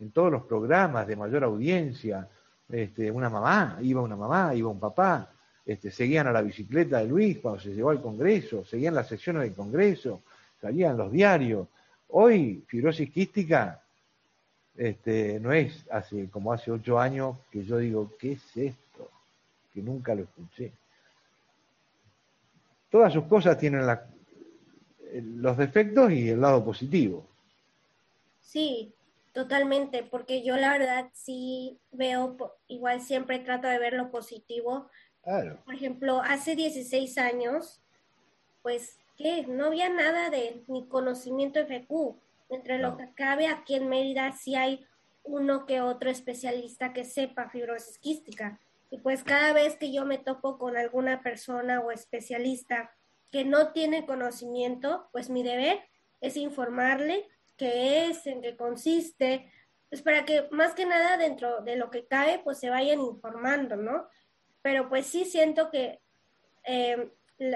[0.00, 2.28] En todos los programas de mayor audiencia,
[2.68, 5.30] este, una mamá, iba una mamá, iba un papá,
[5.64, 9.42] este, seguían a la bicicleta de Luis cuando se llevó al Congreso, seguían las sesiones
[9.42, 10.22] del Congreso,
[10.60, 11.68] salían los diarios.
[12.08, 13.82] Hoy, fibrosis quística
[14.76, 19.10] este, no es hace como hace ocho años que yo digo, ¿qué es esto?
[19.74, 20.72] Que nunca lo escuché.
[22.90, 23.86] Todas sus cosas tienen
[25.40, 27.26] los defectos y el lado positivo.
[28.40, 28.92] Sí,
[29.32, 32.36] totalmente, porque yo la verdad sí veo,
[32.68, 34.88] igual siempre trato de ver lo positivo.
[35.22, 35.58] Claro.
[35.64, 37.82] Por ejemplo, hace 16 años,
[38.62, 39.44] pues, ¿qué?
[39.46, 42.16] No había nada de ni conocimiento FQ.
[42.48, 44.86] Entre lo que cabe aquí en Mérida sí hay
[45.24, 48.58] uno que otro especialista que sepa fibrosis quística.
[48.90, 52.90] Y pues cada vez que yo me topo con alguna persona o especialista
[53.30, 55.80] que no tiene conocimiento, pues mi deber
[56.22, 59.52] es informarle qué es, en qué consiste,
[59.90, 63.76] pues para que más que nada dentro de lo que cae, pues se vayan informando,
[63.76, 64.06] ¿no?
[64.62, 66.00] Pero pues sí siento que
[66.64, 67.10] eh,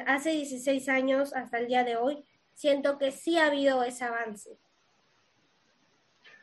[0.06, 2.24] hace 16 años hasta el día de hoy,
[2.54, 4.50] siento que sí ha habido ese avance.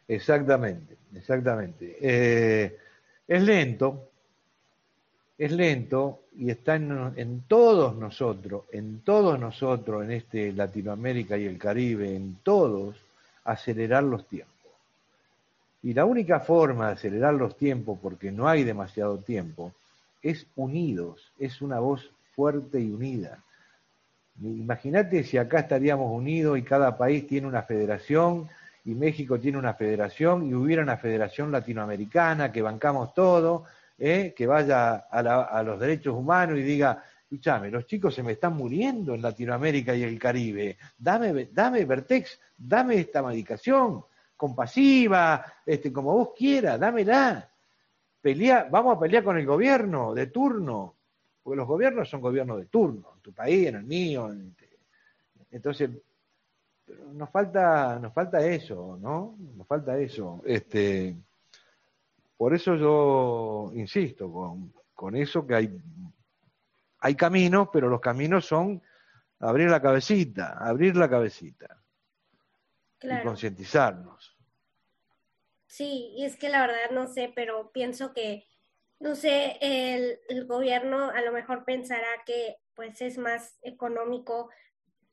[0.07, 1.97] Exactamente, exactamente.
[2.01, 2.77] Eh,
[3.27, 4.09] es lento,
[5.37, 11.57] es lento y está en, todos nosotros, en todos nosotros, en este Latinoamérica y el
[11.57, 12.95] Caribe, en todos,
[13.43, 14.55] acelerar los tiempos.
[15.83, 19.73] Y la única forma de acelerar los tiempos, porque no hay demasiado tiempo,
[20.23, 23.43] es unidos, es una voz fuerte y unida.
[24.41, 28.47] Imagínate si acá estaríamos unidos y cada país tiene una federación
[28.85, 33.65] y México tiene una federación y hubiera una federación latinoamericana que bancamos todo,
[33.97, 34.33] ¿eh?
[34.33, 39.13] que vaya a, los derechos humanos y diga, escúchame, los chicos se me están muriendo
[39.13, 44.05] en Latinoamérica y el Caribe, dame, dame Vertex, dame esta medicación
[44.37, 47.49] compasiva, este, como vos quieras, dámela.
[48.21, 50.98] Pelea, vamos a pelear con el gobierno de turno,
[51.41, 54.29] porque los gobiernos son gobiernos de turno, en tu país, en el mío.
[55.51, 55.89] entonces,
[57.13, 59.35] nos falta, nos falta eso, ¿no?
[59.55, 60.41] Nos falta eso.
[60.45, 61.15] Este,
[62.35, 65.81] por eso yo insisto con, con eso que hay,
[66.99, 68.81] hay caminos, pero los caminos son
[69.39, 71.81] abrir la cabecita, abrir la cabecita
[73.01, 74.37] y concientizarnos.
[75.67, 78.47] Sí, y es que la verdad no sé, pero pienso que,
[78.99, 84.49] no sé, el, gobierno a lo mejor pensará que pues es más económico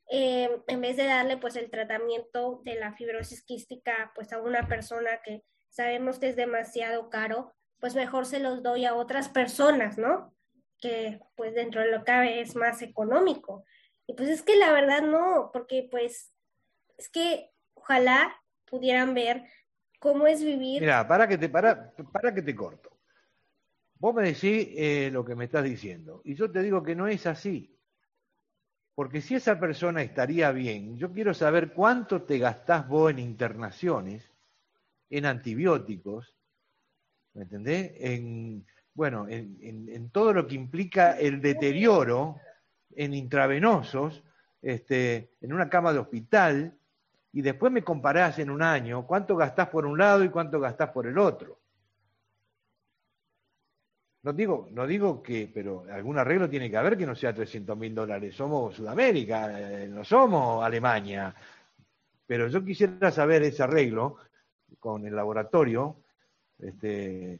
[0.09, 4.67] eh, en vez de darle pues el tratamiento de la fibrosis quística pues a una
[4.67, 9.97] persona que sabemos que es demasiado caro, pues mejor se los doy a otras personas,
[9.97, 10.33] ¿no?
[10.79, 13.63] Que pues dentro de lo que cabe es más económico.
[14.07, 16.33] Y pues es que la verdad no, porque pues
[16.97, 18.35] es que ojalá
[18.65, 19.43] pudieran ver
[19.99, 20.81] cómo es vivir.
[20.81, 22.86] Mira, para que te, para, para que te corto.
[23.99, 27.07] Vos me decís eh, lo que me estás diciendo, y yo te digo que no
[27.07, 27.73] es así.
[28.93, 34.31] Porque si esa persona estaría bien, yo quiero saber cuánto te gastás vos en internaciones,
[35.09, 36.35] en antibióticos,
[37.33, 37.91] ¿me entendés?
[37.99, 42.39] En, bueno, en, todo lo que implica el deterioro
[42.95, 44.23] en intravenosos,
[44.63, 46.77] este, en una cama de hospital,
[47.31, 50.89] y después me comparás en un año cuánto gastás por un lado y cuánto gastás
[50.89, 51.59] por el otro.
[54.23, 57.77] No digo, no digo que, pero algún arreglo tiene que haber que no sea 300
[57.77, 58.35] mil dólares.
[58.35, 61.33] Somos Sudamérica, eh, no somos Alemania.
[62.25, 64.17] Pero yo quisiera saber ese arreglo
[64.79, 65.97] con el laboratorio,
[66.59, 67.39] este,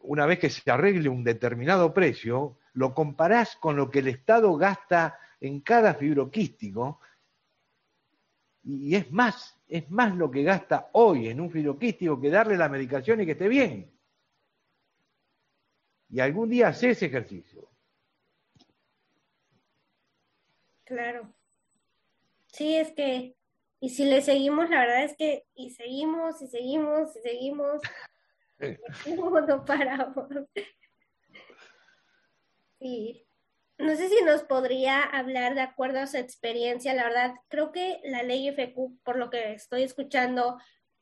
[0.00, 4.54] una vez que se arregle un determinado precio, lo comparás con lo que el Estado
[4.56, 7.00] gasta en cada fibroquístico
[8.62, 12.68] y es más, es más lo que gasta hoy en un fibroquístico que darle la
[12.68, 13.93] medicación y que esté bien
[16.14, 17.68] y algún día hace ese ejercicio.
[20.84, 21.34] Claro.
[22.46, 23.36] Sí, es que,
[23.80, 27.82] y si le seguimos, la verdad es que, y seguimos, y seguimos, y seguimos,
[29.48, 30.28] no paramos.
[32.78, 33.26] Sí.
[33.78, 36.94] No sé si nos podría hablar de acuerdo a su experiencia.
[36.94, 40.60] La verdad, creo que la ley FQ, por lo que estoy escuchando,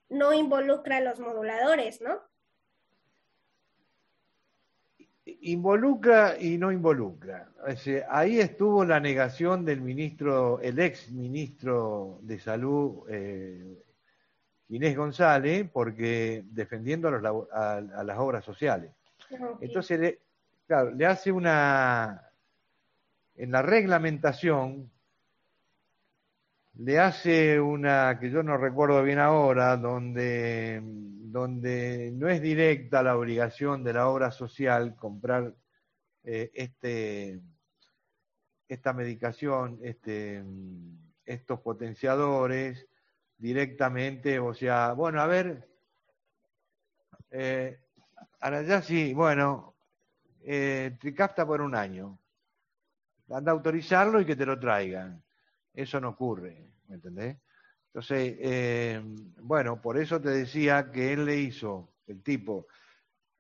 [0.09, 2.32] no involucra a los moduladores, ¿no?
[5.25, 7.49] Involucra y no involucra.
[8.09, 13.83] ahí estuvo la negación del ministro, el ex ministro de Salud, eh,
[14.69, 18.93] Inés González, porque defendiendo a, las obras sociales.
[19.61, 20.19] Entonces, le,
[20.67, 22.31] claro, le hace una,
[23.37, 24.91] en la reglamentación,
[26.75, 30.83] le hace una que yo no recuerdo bien ahora, donde
[31.33, 35.55] donde no es directa la obligación de la obra social comprar
[36.25, 37.41] eh, este,
[38.69, 40.45] esta medicación, este,
[41.25, 42.87] estos potenciadores
[43.39, 45.67] directamente, o sea, bueno, a ver,
[47.31, 47.81] eh,
[48.41, 49.75] ahora ya sí, bueno,
[50.43, 52.19] eh, tricafta por un año,
[53.31, 55.22] anda a autorizarlo y que te lo traigan,
[55.75, 57.39] eso no ocurre, ¿me entendés?
[57.87, 59.03] Entonces, eh,
[59.43, 62.67] bueno, por eso te decía que él le hizo, el tipo,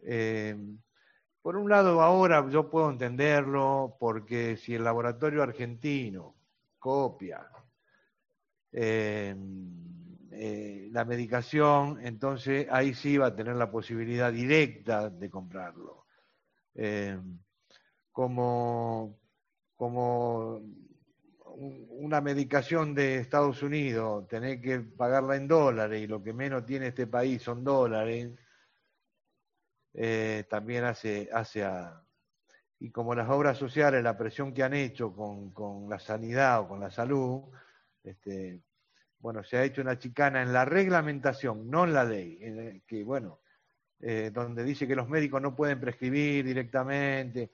[0.00, 0.54] eh,
[1.40, 6.34] por un lado ahora yo puedo entenderlo porque si el laboratorio argentino
[6.78, 7.48] copia
[8.72, 9.34] eh,
[10.90, 16.04] la medicación, entonces ahí sí va a tener la posibilidad directa de comprarlo.
[18.12, 19.18] como,
[19.76, 20.62] como
[21.56, 26.88] una medicación de Estados Unidos, tener que pagarla en dólares y lo que menos tiene
[26.88, 28.30] este país son dólares,
[29.94, 32.02] eh, también hace, hace a...
[32.78, 36.68] Y como las obras sociales, la presión que han hecho con, con la sanidad o
[36.68, 37.42] con la salud,
[38.02, 38.60] este,
[39.20, 43.40] bueno, se ha hecho una chicana en la reglamentación, no en la ley, que bueno,
[44.00, 47.52] eh, donde dice que los médicos no pueden prescribir directamente,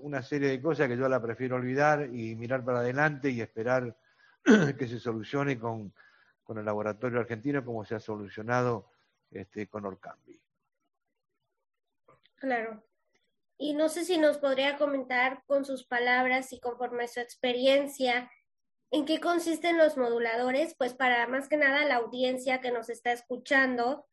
[0.00, 3.96] una serie de cosas que yo la prefiero olvidar y mirar para adelante y esperar
[4.78, 5.92] que se solucione con,
[6.48, 8.90] el laboratorio argentino como se ha solucionado
[9.30, 10.38] este, con Orcambi.
[12.34, 12.84] Claro.
[13.56, 18.30] Y no sé si nos podría comentar con sus palabras y conforme su experiencia,
[18.94, 20.74] ¿En qué consisten los moduladores?
[20.76, 24.06] Pues para más que nada la audiencia que nos está escuchando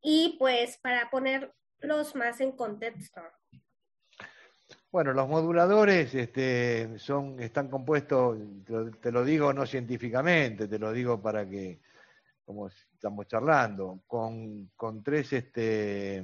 [0.00, 3.20] y pues para ponerlos más en contexto.
[4.92, 8.36] Bueno, los moduladores este, son, están compuestos,
[9.00, 11.80] te lo, digo no científicamente, te lo digo para que,
[12.44, 16.22] como estamos charlando, con, con tres, este,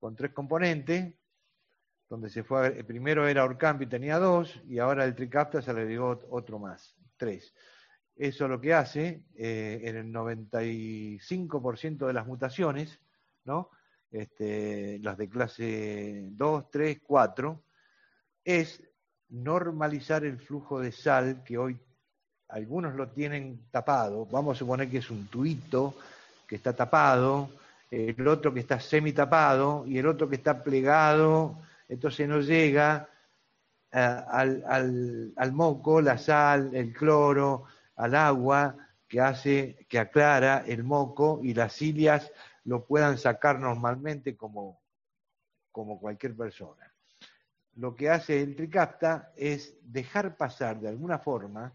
[0.00, 1.12] con tres componentes,
[2.08, 5.82] donde se fue, primero era Orcampi y tenía dos, y ahora el Tricapta se le
[5.82, 7.52] agregó otro más, tres.
[8.16, 12.98] Eso lo que hace, eh, en el 95% de las mutaciones,
[13.44, 13.68] ¿no?
[14.10, 17.65] Este, las de clase 2, 3, 4,
[18.46, 18.80] es
[19.28, 21.78] normalizar el flujo de sal que hoy
[22.48, 24.24] algunos lo tienen tapado.
[24.26, 25.96] Vamos a suponer que es un tuito
[26.46, 27.50] que está tapado,
[27.90, 31.58] el otro que está semi tapado y el otro que está plegado,
[31.88, 33.08] entonces no llega
[33.90, 37.64] eh, al, al, moco, la sal, el cloro,
[37.96, 38.76] al agua
[39.08, 42.30] que hace, que aclara el moco y las cilias
[42.62, 44.80] lo puedan sacar normalmente como,
[45.72, 46.95] como cualquier persona
[47.76, 51.72] lo que hace el tricapta es dejar pasar de alguna forma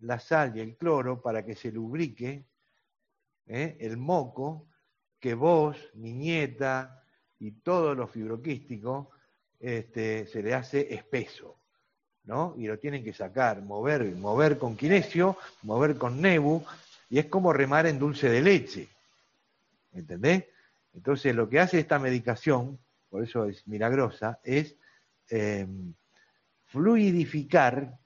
[0.00, 2.44] la sal y el cloro para que se lubrique
[3.46, 3.76] ¿eh?
[3.80, 4.66] el moco
[5.18, 7.04] que vos, mi nieta
[7.38, 9.10] y todo lo fibroquístico
[9.58, 11.56] este, se le hace espeso,
[12.24, 12.54] ¿no?
[12.56, 16.64] Y lo tienen que sacar, mover, mover con kinesio, mover con nebu,
[17.10, 18.88] y es como remar en dulce de leche,
[19.92, 20.44] ¿entendés?
[20.94, 22.78] Entonces lo que hace esta medicación,
[23.10, 24.76] por eso es milagrosa, es
[25.30, 25.94] Em,
[26.66, 27.98] fluidificar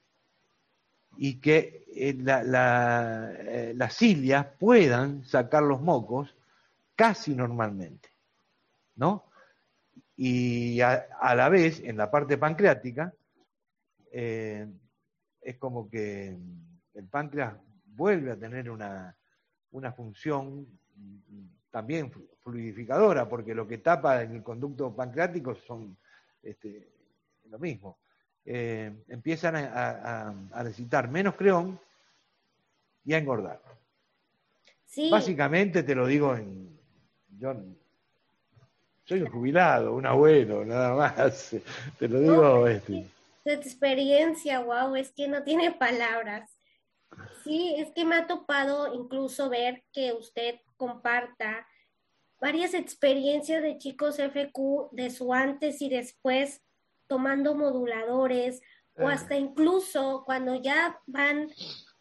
[1.17, 6.35] y que eh, eh, las cilias puedan sacar los mocos
[6.95, 8.09] casi normalmente,
[8.95, 9.25] ¿no?
[10.17, 13.13] Y a, la vez, en la parte pancreática,
[14.11, 14.67] eh,
[15.41, 16.37] es como que
[16.93, 19.15] el páncreas vuelve a tener una,
[19.71, 20.67] una función
[21.69, 22.11] también
[22.43, 25.97] fluidificadora, porque lo que tapa en el conducto pancreático son
[26.41, 26.94] este,
[27.49, 27.99] lo mismo.
[28.45, 31.79] Eh, empiezan a, necesitar menos creón
[33.03, 33.61] y a engordar.
[35.09, 36.79] Básicamente te lo digo en.
[37.37, 37.53] Yo
[39.03, 41.55] soy un jubilado, un abuelo, nada más.
[41.99, 42.67] Te lo digo.
[42.67, 43.05] este.
[43.43, 46.57] Tu experiencia, wow, es que no tiene palabras.
[47.43, 51.67] Sí, es que me ha topado incluso ver que usted comparta
[52.41, 56.64] varias experiencias de chicos FQ de su antes y después
[57.07, 58.61] tomando moduladores
[58.97, 61.49] o hasta incluso cuando ya van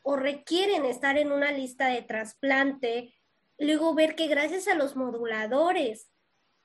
[0.02, 3.14] o requieren estar en una lista de trasplante,
[3.58, 6.10] luego ver que gracias a los moduladores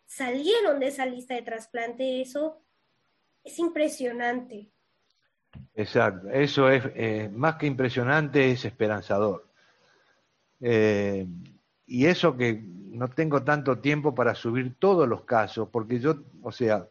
[0.05, 2.61] salieron de esa lista de trasplante, eso
[3.43, 4.71] es impresionante.
[5.73, 9.49] Exacto, eso es eh, más que impresionante, es esperanzador.
[10.61, 11.25] Eh,
[11.85, 16.51] y eso que no tengo tanto tiempo para subir todos los casos, porque yo, o
[16.51, 16.87] sea,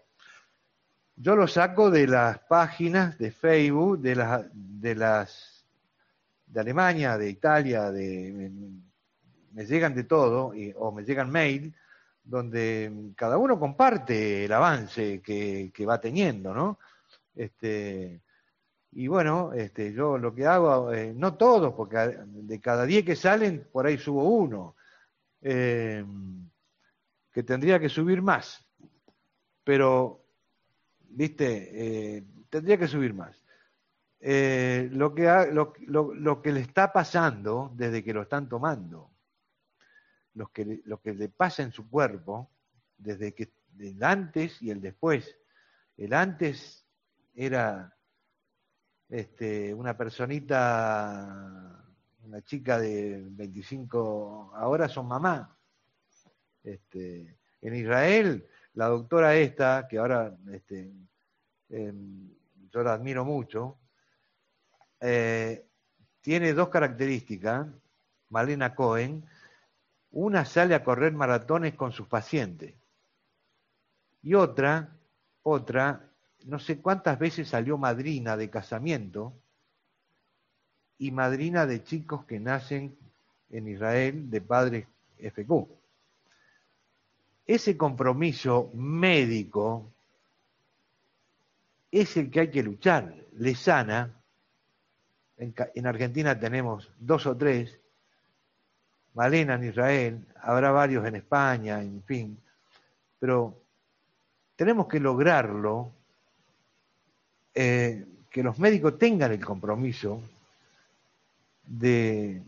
[1.20, 5.66] yo lo saco de las páginas de Facebook, de las de las
[6.46, 8.50] de Alemania, de Italia, de
[9.52, 11.74] me, llegan de todo, o me llegan mail,
[12.22, 16.78] donde cada uno comparte el avance que, va teniendo, ¿no?
[17.34, 18.22] Este,
[18.92, 23.16] y bueno, este, yo lo que hago, eh, no todos, porque de cada 10 que
[23.16, 24.76] salen, por ahí subo uno,
[25.42, 26.04] eh,
[27.32, 28.64] que tendría que subir más.
[29.64, 30.27] Pero
[31.18, 32.16] ¿viste?
[32.16, 33.36] Eh, tendría que subir más.
[34.20, 39.10] Eh, lo, que lo, que le está pasando desde que lo están tomando,
[40.34, 42.52] lo que, lo que le pasa en su cuerpo,
[42.96, 45.36] desde que el antes y el después.
[45.96, 46.86] El antes
[47.34, 47.96] era
[49.08, 51.84] este, una personita,
[52.22, 55.58] una chica de 25, ahora son mamá.
[56.62, 60.92] Este, en Israel la doctora esta, que ahora este,
[61.68, 62.30] em,
[62.70, 63.78] yo la admiro mucho,
[65.00, 65.66] eh,
[66.20, 67.66] tiene dos características,
[68.30, 69.24] Malena Cohen,
[70.10, 72.74] una sale a correr maratones con sus pacientes.
[74.22, 74.96] Y otra,
[75.42, 76.10] otra,
[76.44, 79.34] no sé cuántas veces salió madrina de casamiento
[80.98, 82.98] y madrina de chicos que nacen
[83.50, 84.86] en Israel de padres
[85.18, 85.77] FQ
[87.48, 89.90] ese compromiso médico
[91.90, 93.14] es el que hay que luchar.
[93.38, 94.14] Le sana,
[95.38, 97.80] en, Argentina tenemos dos o tres,
[99.14, 102.38] Malena en Israel, habrá varios en España, en fin,
[103.18, 103.58] pero
[104.54, 105.90] tenemos que lograrlo,
[107.54, 110.20] eh, que los médicos tengan el compromiso
[111.64, 112.42] de,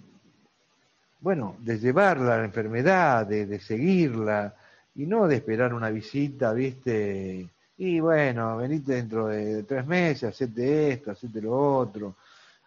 [1.21, 4.55] bueno, de llevarla a la enfermedad, de, seguirla,
[4.95, 7.49] y no de esperar una visita, ¿viste?
[7.77, 12.17] Y bueno, venite dentro de tres meses, hacete esto, hacete lo otro.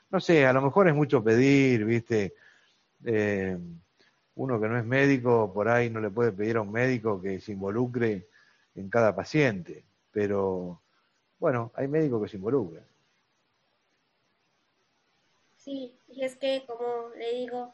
[0.10, 2.34] No sé, a lo mejor es mucho pedir, ¿viste?
[3.06, 3.58] Eh,
[4.36, 7.40] uno que no es médico, por ahí no le puede pedir a un médico que
[7.40, 8.28] se involucre
[8.76, 10.82] en cada paciente, pero
[11.40, 12.84] bueno, hay médicos que se involucran.
[15.58, 17.74] Sí, y es que, como le digo,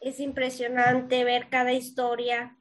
[0.00, 2.56] es impresionante ver cada historia.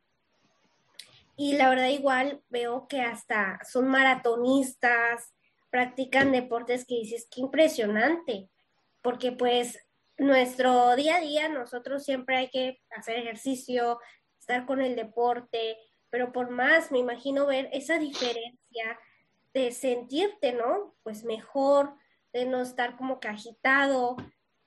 [1.42, 5.34] Y la verdad igual veo que hasta son maratonistas,
[5.70, 8.50] practican deportes que dices, qué impresionante,
[9.02, 9.80] porque pues
[10.18, 14.02] nuestro día a día nosotros siempre hay que hacer ejercicio,
[14.38, 15.78] estar con el deporte,
[16.10, 19.00] pero por más me imagino ver esa diferencia
[19.54, 20.98] de sentirte, ¿no?
[21.04, 21.96] Pues mejor,
[22.34, 24.18] de no estar como que agitado,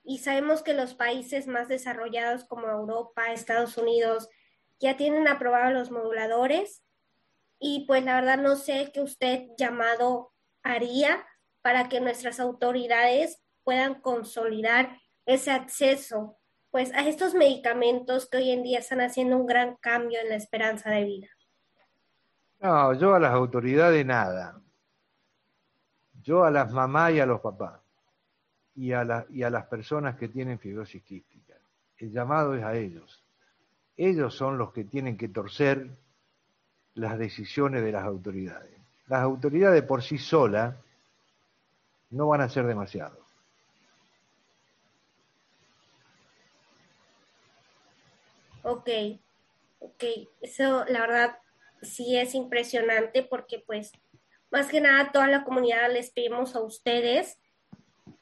[0.03, 4.27] y sabemos que los países más desarrollados como Europa, Estados Unidos,
[4.79, 6.83] ya tienen aprobados los moduladores
[7.59, 10.33] y pues la verdad no sé qué usted llamado
[10.63, 11.25] haría
[11.61, 16.37] para que nuestras autoridades puedan consolidar ese acceso
[16.73, 20.35] pues a estos medicamentos que hoy en día están haciendo un gran cambio en la
[20.35, 21.27] esperanza de vida.
[22.59, 24.59] No, yo a las autoridades nada.
[26.23, 27.79] Yo a las mamás y a los papás
[28.73, 31.53] y a, y a las personas que tienen fibrosis quística.
[31.95, 33.22] El llamado es a ellos.
[33.97, 35.89] Ellos son los que tienen que torcer
[36.95, 38.71] las decisiones de las autoridades.
[39.07, 40.75] Las autoridades por sí solas
[42.09, 43.23] no van a hacer demasiado.
[48.63, 48.89] Ok,
[49.79, 50.03] ok,
[50.41, 51.37] eso la verdad
[51.81, 53.91] sí es impresionante porque pues
[54.51, 57.37] más que nada toda la comunidad les pedimos a ustedes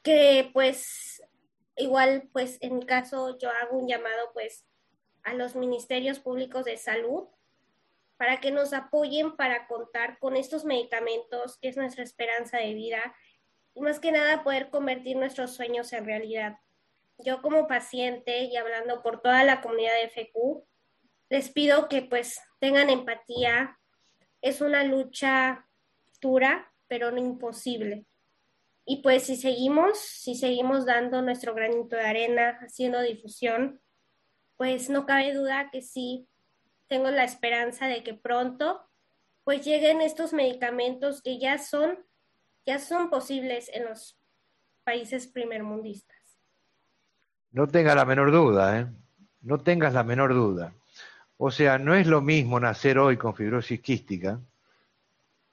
[0.02, 1.22] que pues
[1.76, 4.64] igual pues en mi caso yo hago un llamado pues
[5.24, 7.28] a los ministerios públicos de salud
[8.16, 13.14] para que nos apoyen para contar con estos medicamentos que es nuestra esperanza de vida
[13.74, 16.58] y más que nada poder convertir nuestros sueños en realidad.
[17.18, 20.64] Yo como paciente y hablando por toda la comunidad de FQ,
[21.30, 23.78] les pido que pues tengan empatía.
[24.40, 25.66] Es una lucha
[26.20, 28.06] dura, pero no imposible.
[28.84, 33.80] Y pues si seguimos, si seguimos dando nuestro granito de arena, haciendo difusión,
[34.56, 36.28] pues no cabe duda que sí
[36.88, 38.82] tengo la esperanza de que pronto
[39.44, 41.98] pues lleguen estos medicamentos que ya son
[42.64, 44.16] ya son posibles en los
[44.84, 46.16] países primermundistas.
[47.50, 48.86] No tenga la menor duda, ¿eh?
[49.40, 50.72] No tengas la menor duda.
[51.36, 54.40] O sea, no es lo mismo nacer hoy con fibrosis quística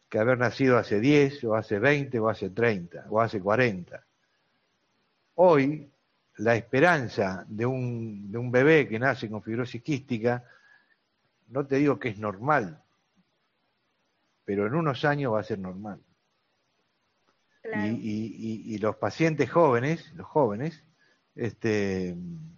[0.08, 4.04] que haber nacido hace 10 o hace 20 o hace 30 o hace 40.
[5.36, 5.90] Hoy,
[6.40, 10.44] la esperanza de un, de un bebé que nace con fibrosis quística,
[11.50, 12.82] no te digo que es normal,
[14.46, 16.02] pero en unos años va a ser normal.
[17.76, 20.82] Y, y, los pacientes jóvenes, los jóvenes,
[21.36, 22.16] este,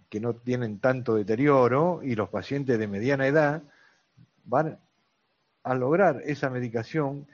[0.08, 3.62] que no tienen tanto deterioro, y los pacientes de mediana edad,
[4.44, 4.78] van
[5.64, 7.26] a lograr esa medicación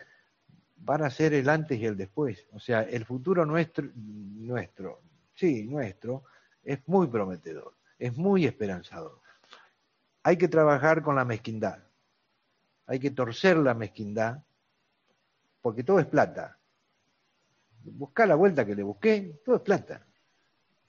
[0.78, 2.46] van a ser el antes y el después.
[2.52, 5.02] O sea, el futuro nuestro, nuestro,
[5.34, 6.24] sí, nuestro,
[6.62, 9.20] es muy prometedor, es muy esperanzador.
[10.22, 11.78] Hay que trabajar con la mezquindad,
[12.86, 14.42] hay que torcer la mezquindad,
[15.60, 16.58] porque todo es plata.
[17.84, 20.06] Busca la vuelta que le busqué, todo es plata.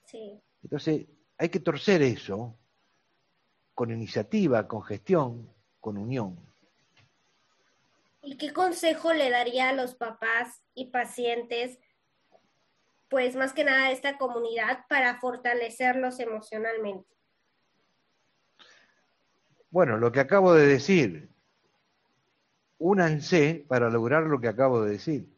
[0.06, 0.41] Sí.
[0.64, 1.06] Entonces,
[1.38, 2.56] hay que torcer eso
[3.74, 6.38] con iniciativa, con gestión, con unión.
[8.22, 11.80] ¿Y qué consejo le daría a los papás y pacientes,
[13.10, 17.07] pues más que nada esta comunidad, para fortalecerlos emocionalmente?
[19.72, 21.30] Bueno, lo que acabo de decir,
[22.77, 25.30] únanse para lograr lo que acabo de decir.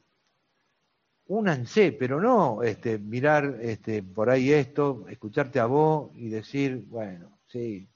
[1.27, 7.39] Únanse, pero no este, mirar este, por ahí esto, escucharte a vos y decir, bueno,
[7.47, 7.89] sí.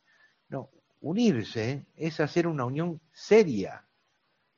[0.49, 0.69] No,
[1.01, 3.85] unirse es hacer una unión seria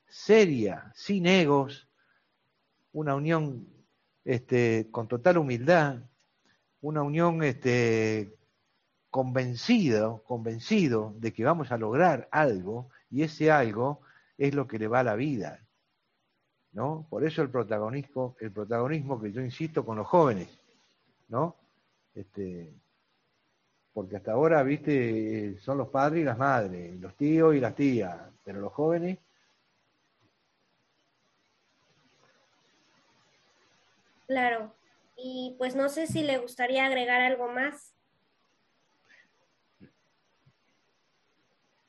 [0.07, 1.87] seria, sin egos,
[2.93, 3.67] una unión
[4.27, 5.99] este, con total humildad,
[6.81, 8.35] una unión este,
[9.09, 14.01] convencido, convencido de que vamos a lograr algo y ese algo
[14.37, 15.65] es lo que le va a la vida.
[16.73, 17.07] ¿No?
[17.09, 20.59] Por eso el protagonismo, el protagonismo que yo insisto con los jóvenes,
[21.29, 21.55] ¿no?
[22.13, 22.73] Este,
[23.93, 28.19] porque hasta ahora, viste, son los padres y las madres, los tíos y las tías,
[28.43, 29.19] pero los jóvenes
[34.27, 34.75] Claro.
[35.15, 37.95] Y pues no sé si le gustaría agregar algo más.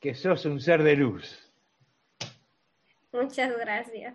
[0.00, 1.38] Que sos un ser de luz.
[3.12, 4.14] Muchas gracias.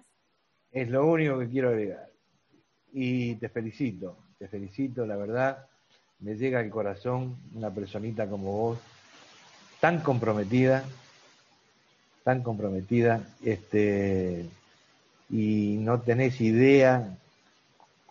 [0.71, 2.09] Es lo único que quiero agregar.
[2.93, 5.67] Y te felicito, te felicito, la verdad.
[6.19, 8.79] Me llega al corazón una personita como vos,
[9.81, 10.85] tan comprometida,
[12.23, 14.45] tan comprometida, este,
[15.29, 17.17] y no tenés idea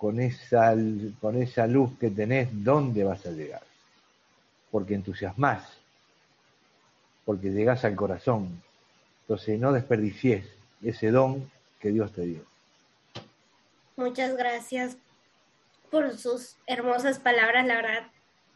[0.03, 0.75] con esa,
[1.21, 3.63] con esa luz que tenés dónde vas a llegar.
[4.73, 5.63] Porque entusiasmás,
[7.25, 8.61] porque llegás al corazón.
[9.21, 10.45] Entonces no desperdicies
[10.83, 11.49] ese don
[11.79, 12.41] que Dios te dio.
[13.95, 14.97] Muchas gracias
[15.89, 18.09] por sus hermosas palabras, la verdad,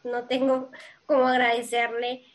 [0.03, 0.69] no tengo
[1.05, 2.25] cómo agradecerle.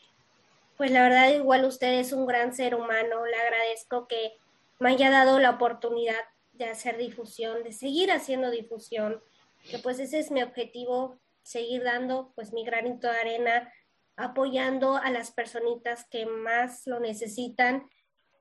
[0.75, 4.33] Pues la verdad, igual usted es un gran ser humano, le agradezco que
[4.79, 6.15] me haya dado la oportunidad
[6.53, 9.21] de hacer difusión, de seguir haciendo difusión,
[9.69, 13.71] que pues ese es mi objetivo, seguir dando pues mi granito de arena,
[14.15, 17.89] apoyando a las personitas que más lo necesitan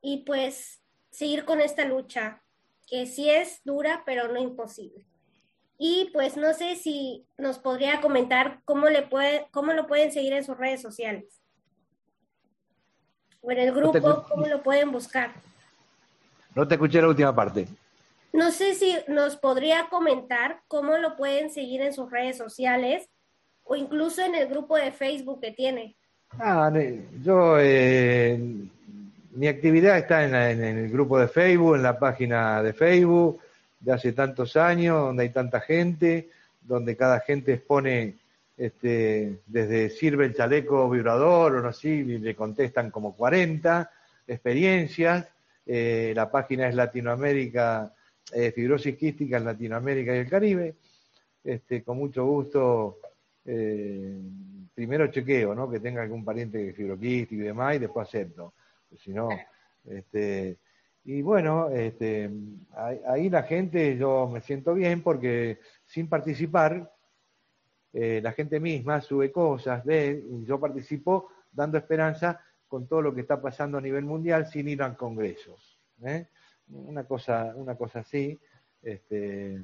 [0.01, 2.43] y pues seguir con esta lucha,
[2.87, 5.07] que sí es dura, pero no imposible.
[5.79, 10.33] Y pues no sé si nos podría comentar cómo, le puede, cómo lo pueden seguir
[10.33, 11.43] en sus redes sociales.
[13.41, 15.33] O en el grupo, cómo lo pueden buscar.
[16.55, 17.67] No te escuché la última parte.
[18.33, 23.09] No sé si nos podría comentar cómo lo pueden seguir en sus redes sociales
[23.65, 25.97] o incluso en el grupo de Facebook que tiene.
[26.39, 26.73] Ah,
[27.23, 28.41] yo, eh,
[29.35, 33.41] mi actividad está en, el grupo de Facebook, en la página de Facebook
[33.81, 36.31] de hace tantos años, donde hay tanta gente,
[36.63, 38.17] donde cada gente expone
[38.57, 43.91] este, desde sirve el chaleco vibrador o no sé, y le contestan como 40
[44.27, 45.27] experiencias.
[45.67, 47.93] Eh, la página es Latinoamérica,
[48.33, 50.75] eh, Fibrosis Quística en Latinoamérica y el Caribe.
[51.43, 52.99] Este, con mucho gusto,
[53.45, 54.21] eh,
[54.75, 55.69] primero chequeo, ¿no?
[55.71, 58.55] Que tenga algún pariente fibroquístico y demás, y después acepto.
[58.97, 59.29] Si no,
[59.85, 60.59] este,
[61.05, 62.31] y bueno, este,
[63.07, 66.93] ahí la gente, yo me siento bien porque sin participar,
[67.93, 73.15] eh, la gente misma sube cosas, ve, y yo participo dando esperanza con todo lo
[73.15, 75.81] que está pasando a nivel mundial sin ir a congresos.
[76.03, 76.29] ¿eh?
[76.73, 78.39] Una, cosa, una cosa así,
[78.83, 79.63] este,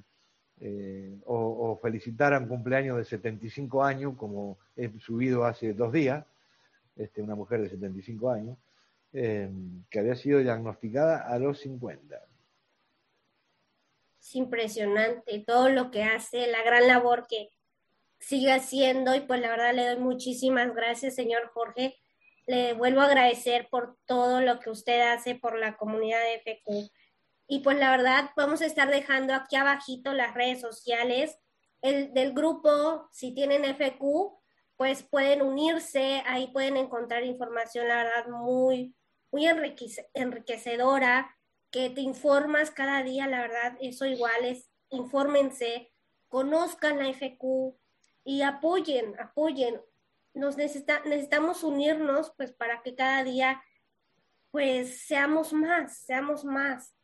[0.60, 6.24] eh, o, o, felicitar un cumpleaños de 75 años, como he subido hace dos días,
[6.96, 8.58] este, una mujer de 75 años,
[9.12, 12.22] Em, que había sido diagnosticada a los 50.
[14.20, 17.48] Es impresionante todo lo que hace, la gran labor que
[18.18, 21.96] sigue haciendo y pues la verdad le doy muchísimas gracias, señor Jorge.
[22.46, 26.92] Le vuelvo a agradecer por todo lo que usted hace por la comunidad de FQ.
[27.50, 31.38] Y pues la verdad, vamos a estar dejando aquí abajito las redes sociales
[31.80, 34.36] el, del grupo, si tienen FQ,
[34.76, 38.94] pues pueden unirse, ahí pueden encontrar información, la verdad, muy,
[39.32, 39.46] muy
[40.14, 41.34] enriquecedora,
[41.70, 45.92] que te informas cada día, la verdad, eso igual es, infórmense,
[46.28, 47.74] conozcan la FQ
[48.24, 49.80] y apoyen, apoyen.
[50.34, 53.62] Nos necesita, necesitamos unirnos pues para que cada día
[54.50, 56.97] pues seamos más, seamos más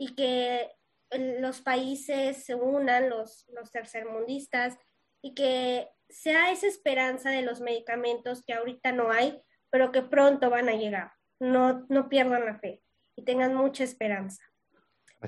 [0.00, 0.68] y que
[1.12, 4.78] los países se unan, los, los tercermundistas,
[5.22, 10.48] y que sea esa esperanza de los medicamentos que ahorita no hay, pero que pronto
[10.50, 12.82] van a llegar no, no pierdan la fe
[13.16, 14.44] y tengan mucha esperanza.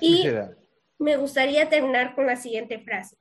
[0.01, 0.25] y
[0.99, 3.17] me gustaría terminar con la siguiente frase.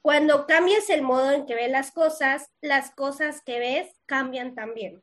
[0.00, 5.02] Cuando cambias el modo en que ves las cosas, las cosas que ves cambian también.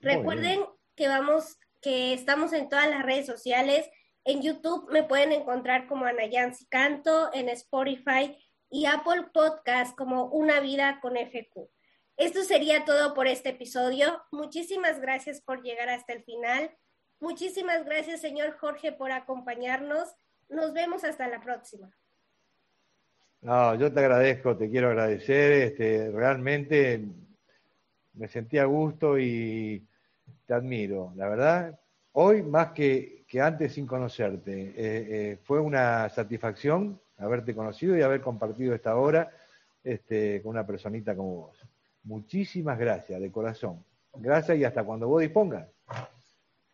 [0.00, 0.64] Recuerden
[0.96, 3.88] que vamos, que estamos en todas las redes sociales.
[4.24, 8.36] En YouTube me pueden encontrar como Anayansi Canto, en Spotify
[8.70, 11.68] y Apple Podcast como Una Vida con FQ.
[12.16, 14.22] Esto sería todo por este episodio.
[14.30, 16.70] Muchísimas gracias por llegar hasta el final.
[17.18, 20.14] Muchísimas gracias, señor Jorge, por acompañarnos.
[20.48, 21.92] Nos vemos hasta la próxima.
[23.40, 25.52] No, yo te agradezco, te quiero agradecer.
[25.52, 27.04] Este, realmente
[28.12, 29.84] me sentí a gusto y
[30.46, 31.12] te admiro.
[31.16, 31.80] La verdad,
[32.12, 38.02] hoy más que, que antes sin conocerte, eh, eh, fue una satisfacción haberte conocido y
[38.02, 39.30] haber compartido esta hora
[39.82, 41.58] este, con una personita como vos.
[42.02, 43.82] Muchísimas gracias, de corazón.
[44.12, 45.66] Gracias y hasta cuando vos dispongas.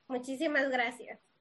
[0.08, 1.28] Muchísimas gracias.